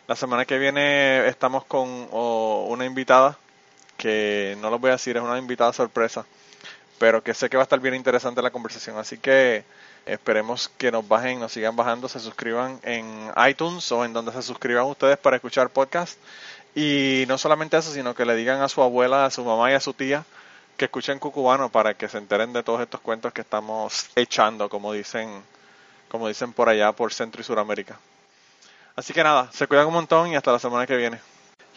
La 0.09 0.17
semana 0.17 0.45
que 0.45 0.59
viene 0.59 1.27
estamos 1.27 1.65
con 1.65 1.89
una 2.13 2.85
invitada 2.85 3.37
que 3.97 4.57
no 4.61 4.71
lo 4.71 4.79
voy 4.79 4.91
a 4.91 4.93
decir, 4.93 5.17
es 5.17 5.23
una 5.23 5.39
invitada 5.39 5.73
sorpresa, 5.73 6.27
pero 6.99 7.23
que 7.23 7.35
sé 7.35 7.49
que 7.49 7.57
va 7.57 7.63
a 7.63 7.65
estar 7.65 7.81
bien 7.81 7.95
interesante 7.95 8.43
la 8.43 8.51
conversación. 8.51 8.99
Así 8.99 9.19
que 9.19 9.65
esperemos 10.05 10.71
que 10.77 10.93
nos 10.93 11.07
bajen, 11.09 11.41
nos 11.41 11.53
sigan 11.53 11.75
bajando, 11.75 12.09
se 12.09 12.21
suscriban 12.21 12.79
en 12.83 13.33
iTunes 13.49 13.91
o 13.91 14.05
en 14.05 14.13
donde 14.13 14.33
se 14.33 14.43
suscriban 14.43 14.85
ustedes 14.85 15.19
para 15.19 15.37
escuchar 15.37 15.71
podcast. 15.71 16.19
Y 16.75 17.25
no 17.27 17.39
solamente 17.39 17.77
eso, 17.77 17.91
sino 17.91 18.15
que 18.15 18.27
le 18.27 18.37
digan 18.37 18.61
a 18.61 18.69
su 18.69 18.83
abuela, 18.83 19.25
a 19.25 19.31
su 19.31 19.45
mamá 19.45 19.71
y 19.71 19.75
a 19.75 19.81
su 19.81 19.95
tía 19.95 20.25
que 20.77 20.87
escuchen 20.87 21.19
Cucubano 21.19 21.71
para 21.71 21.95
que 21.95 22.09
se 22.09 22.19
enteren 22.19 22.53
de 22.53 22.63
todos 22.63 22.81
estos 22.81 23.01
cuentos 23.01 23.33
que 23.33 23.41
estamos 23.41 24.09
echando, 24.15 24.69
como 24.69 24.93
dicen, 24.93 25.43
como 26.09 26.29
dicen 26.29 26.53
por 26.53 26.69
allá 26.69 26.93
por 26.93 27.13
Centro 27.13 27.41
y 27.41 27.45
Suramérica. 27.45 27.99
Así 28.95 29.13
que 29.13 29.23
nada, 29.23 29.51
se 29.53 29.67
cuidan 29.67 29.87
un 29.87 29.95
montón 29.95 30.29
y 30.29 30.37
hasta 30.37 30.53
la 30.53 30.59
semana 30.59 30.87
que 30.87 30.97
viene. 30.97 31.21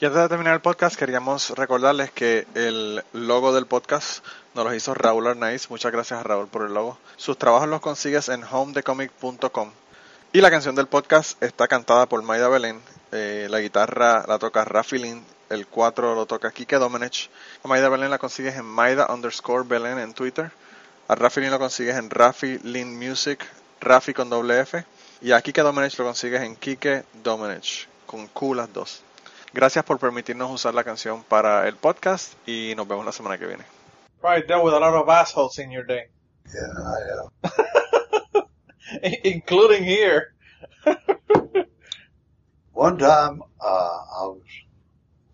Y 0.01 0.05
antes 0.05 0.21
de 0.21 0.29
terminar 0.29 0.53
el 0.53 0.62
podcast, 0.62 0.95
queríamos 0.95 1.49
recordarles 1.49 2.12
que 2.12 2.47
el 2.55 3.03
logo 3.12 3.53
del 3.53 3.65
podcast 3.65 4.23
nos 4.53 4.63
lo 4.63 4.73
hizo 4.73 4.93
Raúl 4.93 5.27
Arnaiz. 5.27 5.69
Muchas 5.69 5.91
gracias 5.91 6.21
a 6.21 6.23
Raúl 6.23 6.47
por 6.47 6.65
el 6.65 6.73
logo. 6.73 6.97
Sus 7.17 7.38
trabajos 7.38 7.67
los 7.67 7.81
consigues 7.81 8.29
en 8.29 8.43
homedecomic.com. 8.49 9.71
Y 10.31 10.39
la 10.39 10.49
canción 10.49 10.75
del 10.75 10.88
podcast 10.88 11.41
está 11.43 11.67
cantada 11.67 12.05
por 12.05 12.23
Maida 12.23 12.47
Belén. 12.47 12.81
Eh, 13.12 13.47
la 13.49 13.59
guitarra 13.59 14.23
la 14.25 14.39
toca 14.39 14.63
Rafi 14.63 14.99
Lin. 14.99 15.25
El 15.49 15.67
4 15.67 16.15
lo 16.15 16.25
toca 16.25 16.51
Kike 16.51 16.77
Domenech. 16.77 17.29
A 17.63 17.67
Maida 17.67 17.89
Belén 17.89 18.09
la 18.09 18.17
consigues 18.17 18.55
en 18.55 18.65
Maida 18.65 19.07
underscore 19.09 19.63
Belén 19.67 19.99
en 19.99 20.13
Twitter. 20.13 20.51
A 21.07 21.15
Rafi 21.15 21.41
Lin 21.41 21.51
lo 21.51 21.59
consigues 21.59 21.95
en 21.95 22.09
Rafi 22.09 22.59
Lin 22.59 22.97
Music, 22.97 23.45
Rafi 23.81 24.13
con 24.13 24.29
doble 24.29 24.59
F. 24.62 24.85
Y 25.21 25.31
a 25.31 25.41
Kike 25.41 25.62
Domenech 25.62 25.97
lo 25.97 26.05
consigues 26.05 26.41
en 26.41 26.55
Kike 26.55 27.03
Domenech, 27.23 27.88
con 28.05 28.27
Q 28.27 28.53
las 28.53 28.71
dos. 28.71 29.01
Gracias 29.51 29.83
por 29.83 29.97
permitirnos 29.97 30.51
usar 30.51 30.75
la 30.75 30.83
canción 30.83 31.23
para 31.23 31.67
el 31.67 31.75
podcast 31.75 32.33
y 32.47 32.73
nos 32.77 32.88
vemos 32.88 33.03
la 33.05 33.12
semana 33.12 33.38
que 33.39 33.47
viene. 33.47 33.65
Probably 34.21 34.45
dealt 34.45 34.63
with 34.63 34.73
a 34.73 34.79
lot 34.79 34.93
of 34.93 35.09
assholes 35.09 35.57
in 35.57 35.71
your 35.71 35.85
day, 35.85 36.09
Yeah, 36.53 36.62
I 36.77 36.97
have. 37.51 38.49
including 39.23 39.83
here. 39.83 40.33
One 42.73 42.97
time, 42.97 43.41
uh, 43.59 43.65
I 43.65 44.25
was, 44.27 44.41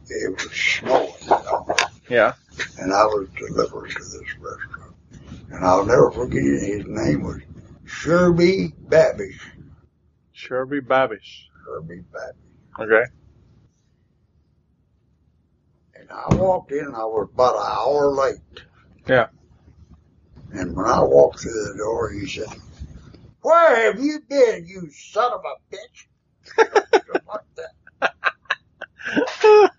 it 0.09 0.31
was 0.31 0.51
snowing, 0.51 1.13
know, 1.27 1.67
Yeah. 2.09 2.33
and 2.79 2.93
I 2.93 3.05
was 3.05 3.27
delivered 3.37 3.89
to 3.91 3.99
this 3.99 4.35
restaurant. 4.39 4.95
And 5.51 5.63
I'll 5.65 5.85
never 5.85 6.11
forget 6.11 6.43
it. 6.43 6.61
His 6.61 6.85
name 6.87 7.23
was 7.23 7.41
Sherby 7.85 8.73
Babish. 8.87 9.39
Sherby 10.35 10.81
Babish. 10.81 11.45
Sherby 11.67 12.03
Babish. 12.11 12.79
Okay. 12.79 13.03
And 15.95 16.09
I 16.11 16.35
walked 16.35 16.71
in, 16.71 16.85
I 16.93 17.05
was 17.05 17.29
about 17.33 17.55
an 17.55 17.63
hour 17.65 18.11
late. 18.11 18.63
Yeah. 19.07 19.27
And 20.53 20.75
when 20.75 20.85
I 20.85 21.01
walked 21.01 21.41
through 21.41 21.51
the 21.51 21.77
door, 21.77 22.11
he 22.11 22.27
said, 22.27 22.47
Where 23.41 23.91
have 23.91 23.99
you 24.03 24.19
been, 24.29 24.65
you 24.67 24.89
son 24.91 25.31
of 25.33 25.41
a 25.41 25.75
bitch? 25.75 26.07
Like 27.27 27.41
that. 27.55 27.71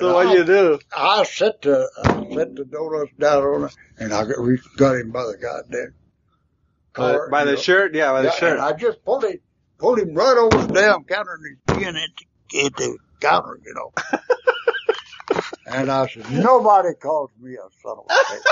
So 0.00 0.12
what 0.14 0.36
you 0.36 0.44
do? 0.44 0.78
I 0.96 1.22
set 1.24 1.62
the 1.62 1.88
I 2.02 2.34
set 2.34 2.56
the 2.56 2.64
donuts 2.64 3.12
down 3.18 3.42
on 3.44 3.64
it, 3.64 3.76
and 3.98 4.12
I 4.12 4.24
got, 4.24 4.42
we 4.42 4.58
got 4.76 4.96
him 4.96 5.10
by 5.12 5.22
the 5.24 5.36
goddamn 5.40 5.94
By, 6.94 7.02
collar, 7.02 7.28
by 7.30 7.44
you 7.44 7.50
the 7.50 7.56
know. 7.56 7.62
shirt? 7.62 7.94
Yeah, 7.94 8.12
by 8.12 8.22
the 8.22 8.28
Yeah, 8.28 8.32
shirt. 8.34 8.58
I 8.60 8.72
just 8.72 9.04
pulled 9.04 9.24
him, 9.24 9.38
pulled 9.78 10.00
him 10.00 10.14
right 10.14 10.36
over 10.36 10.66
the 10.66 10.72
damn 10.72 11.04
counter, 11.04 11.34
and 11.34 11.46
he's 11.46 11.76
chin 11.84 11.96
at 11.96 12.08
the, 12.50 12.66
at 12.66 12.76
the 12.76 12.98
counter, 13.20 13.60
you 13.64 13.74
know. 13.74 13.92
and 15.66 15.90
I 15.92 16.08
said, 16.08 16.28
nobody 16.32 16.94
calls 17.00 17.30
me 17.40 17.54
a 17.54 17.68
son 17.82 17.98
of 17.98 18.06
a 18.08 18.14
bitch. 18.32 18.42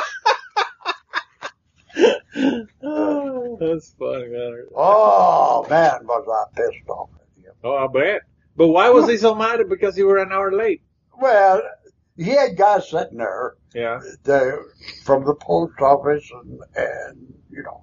That's 3.60 3.94
funny, 3.98 4.28
man. 4.28 4.64
oh 4.76 5.66
man, 5.68 6.06
was 6.06 6.28
I 6.28 6.44
pissed 6.60 6.88
off 6.88 7.10
at 7.16 7.42
him. 7.42 7.52
Oh, 7.64 7.76
I 7.76 7.86
bet. 7.88 8.22
But 8.56 8.68
why 8.68 8.88
was 8.90 9.08
he 9.08 9.16
so 9.18 9.34
mad? 9.34 9.60
Because 9.68 9.96
you 9.98 10.06
were 10.06 10.18
an 10.18 10.32
hour 10.32 10.52
late. 10.52 10.82
Well, 11.20 11.62
he 12.16 12.30
had 12.30 12.56
guys 12.56 12.88
sitting 12.90 13.18
there 13.18 13.54
Yeah. 13.74 14.00
they, 14.24 14.50
from 15.04 15.24
the 15.24 15.34
post 15.34 15.80
office 15.80 16.30
and, 16.32 16.60
and 16.74 17.34
you 17.50 17.62
know, 17.62 17.82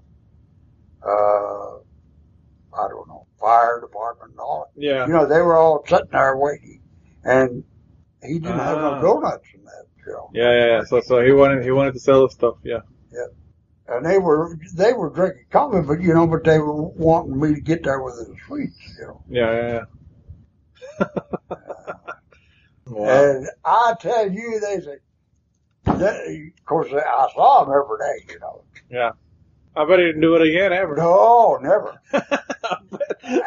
uh, 1.06 1.78
I 2.76 2.88
don't 2.88 3.08
know, 3.08 3.28
fire 3.40 3.80
department 3.82 4.32
and 4.32 4.40
all. 4.40 4.72
Yeah. 4.76 5.06
You 5.06 5.14
know, 5.14 5.26
they 5.28 5.42
were 5.42 5.56
all 5.56 5.84
sitting 5.88 6.08
there 6.12 6.38
waiting, 6.38 6.82
and 7.24 7.64
he 8.24 8.40
didn't 8.40 8.58
have 8.60 8.78
Ah. 8.80 9.00
no 9.00 9.02
donuts 9.02 9.48
in 9.54 9.64
that, 9.64 9.86
you 10.06 10.14
know. 10.14 10.30
Yeah, 10.34 10.52
yeah, 10.52 10.66
yeah. 10.78 10.84
So, 10.86 11.02
so 11.02 11.24
he 11.24 11.32
wanted, 11.32 11.64
he 11.64 11.72
wanted 11.72 11.94
to 11.94 12.00
sell 12.00 12.24
the 12.24 12.30
stuff. 12.32 12.56
Yeah. 12.64 12.80
Yeah. 13.12 13.28
And 13.90 14.06
they 14.06 14.18
were 14.18 14.58
they 14.76 14.94
were 14.94 15.10
drinking 15.10 15.46
coffee, 15.52 15.86
but 15.86 16.02
you 16.02 16.14
know, 16.14 16.26
but 16.26 16.46
they 16.46 16.58
were 16.58 16.82
wanting 16.82 17.38
me 17.40 17.54
to 17.54 17.62
get 17.62 17.84
there 17.84 18.02
with 18.02 18.16
the 18.16 18.34
sweets, 18.48 18.80
you 18.98 19.08
know. 19.08 19.22
Yeah, 19.28 19.52
yeah, 19.52 19.68
yeah. 19.74 19.84
Wow. 22.88 23.10
And 23.10 23.48
I 23.66 23.96
tell 24.00 24.32
you, 24.32 24.60
they 24.60 24.80
say, 24.82 24.98
they, 25.86 26.52
of 26.58 26.66
course, 26.66 26.92
I 26.94 27.28
saw 27.36 27.64
them 27.64 27.74
every 27.74 27.98
day, 28.00 28.34
you 28.34 28.40
know. 28.40 28.64
Yeah. 28.90 29.12
I 29.76 29.86
bet 29.86 30.00
he 30.00 30.06
didn't 30.06 30.22
do 30.22 30.36
it 30.36 30.48
again 30.48 30.72
ever. 30.72 30.96
No, 30.96 31.58
never. 31.62 32.00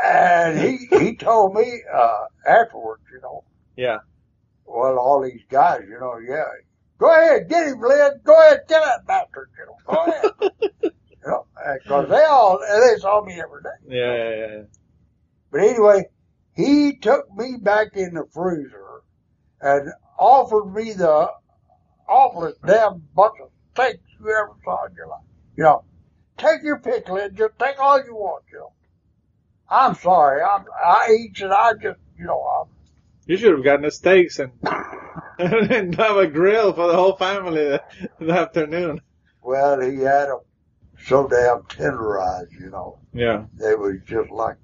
And 0.04 0.58
he 0.58 0.86
he 0.98 1.16
told 1.16 1.54
me 1.54 1.82
uh 1.92 2.24
afterwards, 2.46 3.02
you 3.12 3.20
know, 3.20 3.44
yeah. 3.76 3.98
well, 4.64 4.98
all 4.98 5.22
these 5.22 5.42
guys, 5.50 5.82
you 5.88 5.98
know, 6.00 6.18
yeah, 6.18 6.44
go 6.98 7.14
ahead, 7.14 7.48
get 7.48 7.66
him, 7.68 7.80
Lynn. 7.80 8.20
Go 8.24 8.40
ahead, 8.40 8.60
get 8.68 8.82
that 8.82 9.06
bastard, 9.06 9.50
you 9.58 9.66
know, 9.66 9.76
go 9.86 10.04
ahead. 10.04 10.30
you 10.82 10.90
know, 11.26 11.46
because 11.74 12.08
they 12.08 12.24
all 12.24 12.58
they 12.58 12.98
saw 12.98 13.22
me 13.24 13.40
every 13.40 13.62
day. 13.62 13.96
Yeah, 13.96 14.16
yeah, 14.16 14.56
yeah. 14.56 14.62
But 15.50 15.60
anyway, 15.60 16.06
he 16.56 16.96
took 16.96 17.26
me 17.36 17.56
back 17.60 17.88
in 17.94 18.14
the 18.14 18.24
freezer 18.32 19.02
and 19.60 19.90
offered 20.18 20.72
me 20.72 20.92
the 20.92 21.28
awfulest 22.08 22.60
damn 22.66 23.02
bunch 23.14 23.34
of 23.42 23.50
steaks 23.72 24.00
you 24.18 24.26
ever 24.30 24.52
saw 24.64 24.86
in 24.86 24.94
your 24.94 25.08
life. 25.08 25.20
You 25.56 25.64
know, 25.64 25.84
take 26.38 26.62
your 26.62 26.78
pick, 26.78 27.08
Lynn. 27.08 27.34
Just 27.36 27.58
take 27.58 27.78
all 27.78 28.02
you 28.02 28.14
want, 28.14 28.44
you 28.52 28.58
know. 28.58 28.72
I'm 29.68 29.94
sorry. 29.96 30.42
I'm, 30.42 30.64
I 30.84 31.16
eat 31.18 31.40
and 31.40 31.52
I 31.52 31.72
just, 31.74 31.98
you 32.18 32.24
know, 32.24 32.40
I'm, 32.40 32.68
You 33.26 33.36
should 33.36 33.52
have 33.52 33.64
gotten 33.64 33.82
the 33.82 33.90
steaks 33.90 34.38
and, 34.38 34.52
and 35.38 35.94
have 35.96 36.16
a 36.16 36.26
grill 36.26 36.72
for 36.72 36.86
the 36.86 36.94
whole 36.94 37.16
family 37.16 37.64
the, 37.64 37.82
the 38.20 38.32
afternoon. 38.32 39.00
well, 39.42 39.80
he 39.80 39.98
had 39.98 40.26
them 40.26 40.40
so 41.04 41.26
damn 41.28 41.62
tenderized, 41.62 42.52
you 42.58 42.70
know. 42.70 42.98
Yeah. 43.12 43.44
They 43.54 43.74
was 43.74 43.96
just 44.06 44.30
like 44.30 44.56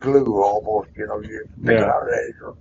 glue 0.00 0.42
almost, 0.42 0.90
you 0.96 1.06
know, 1.06 1.20
you 1.20 1.44
pick 1.64 1.78
it 1.78 1.88
out 1.88 2.02
of 2.02 2.08
there. 2.10 2.54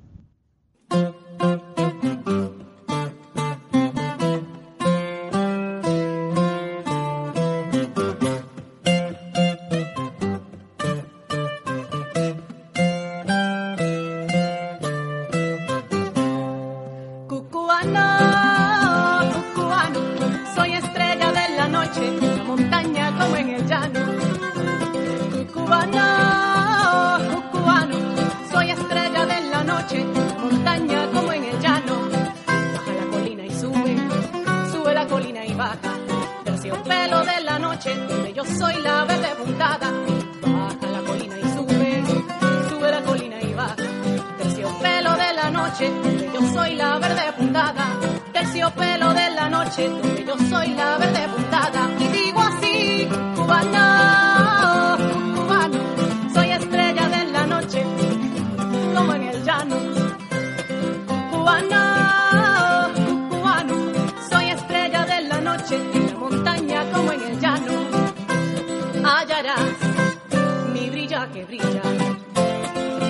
Brilla 71.47 71.81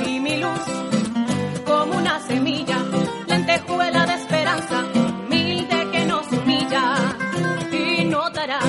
y 0.05 0.19
mi 0.19 0.37
luz 0.37 0.65
como 1.65 1.97
una 1.97 2.19
semilla, 2.19 2.77
lentejuela 3.27 4.05
de 4.05 4.13
esperanza, 4.13 4.83
humilde 4.93 5.87
que 5.91 6.05
nos 6.05 6.31
humilla. 6.31 6.95
Y 7.71 8.05
notarás 8.05 8.63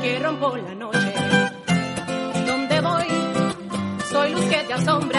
que 0.00 0.18
rompo 0.20 0.56
la 0.56 0.74
noche. 0.74 1.14
Donde 2.46 2.80
voy, 2.80 3.06
soy 4.10 4.32
luz 4.32 4.44
que 4.44 4.64
te 4.68 4.72
asombra. 4.72 5.11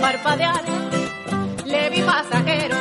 Parpadear, 0.00 0.62
le 1.64 1.90
vi 1.90 2.02
pasajero, 2.02 2.76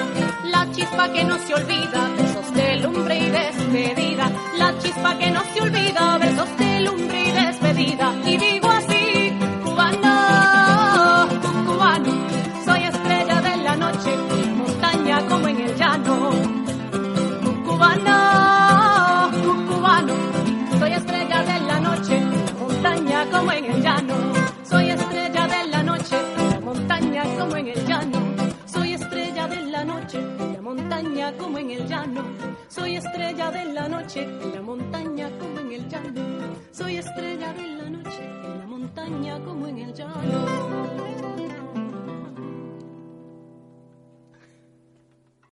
la 0.46 0.72
chispa 0.72 1.12
que 1.12 1.24
no 1.24 1.38
se 1.38 1.54
olvida, 1.54 2.10
besos 2.18 2.54
de 2.54 2.78
lumbre 2.78 3.18
y 3.18 3.30
despedida, 3.30 4.32
la 4.58 4.78
chispa 4.80 5.18
que 5.18 5.30
no 5.32 5.44
se 5.54 5.62
olvida, 5.62 6.18
besos 6.18 6.58
de 6.58 6.80
lumbre 6.82 7.28
y 7.28 7.32
despedida. 7.32 8.16
Y 8.26 8.38
digo 8.38 8.69
como 31.38 31.58
en 31.58 31.72
el 31.72 31.88
llano. 31.88 32.24
Soy 32.68 32.96
estrella 32.96 33.52
de 33.52 33.66
la 33.74 33.88
noche 33.88 34.24
en 34.24 34.54
la 34.54 34.62
montaña 34.62 35.30
como 35.40 35.60
en 35.60 35.72
el 35.72 35.88
llano. 35.90 36.22
Soy 36.72 36.98
estrella 36.98 37.54
de 37.54 37.68
la 37.68 37.90
noche 37.90 38.24
en 38.24 38.60
la 38.60 38.66
montaña 38.66 39.40
como 39.40 39.68
en 39.68 39.78
el 39.80 39.94
llano. 39.94 41.59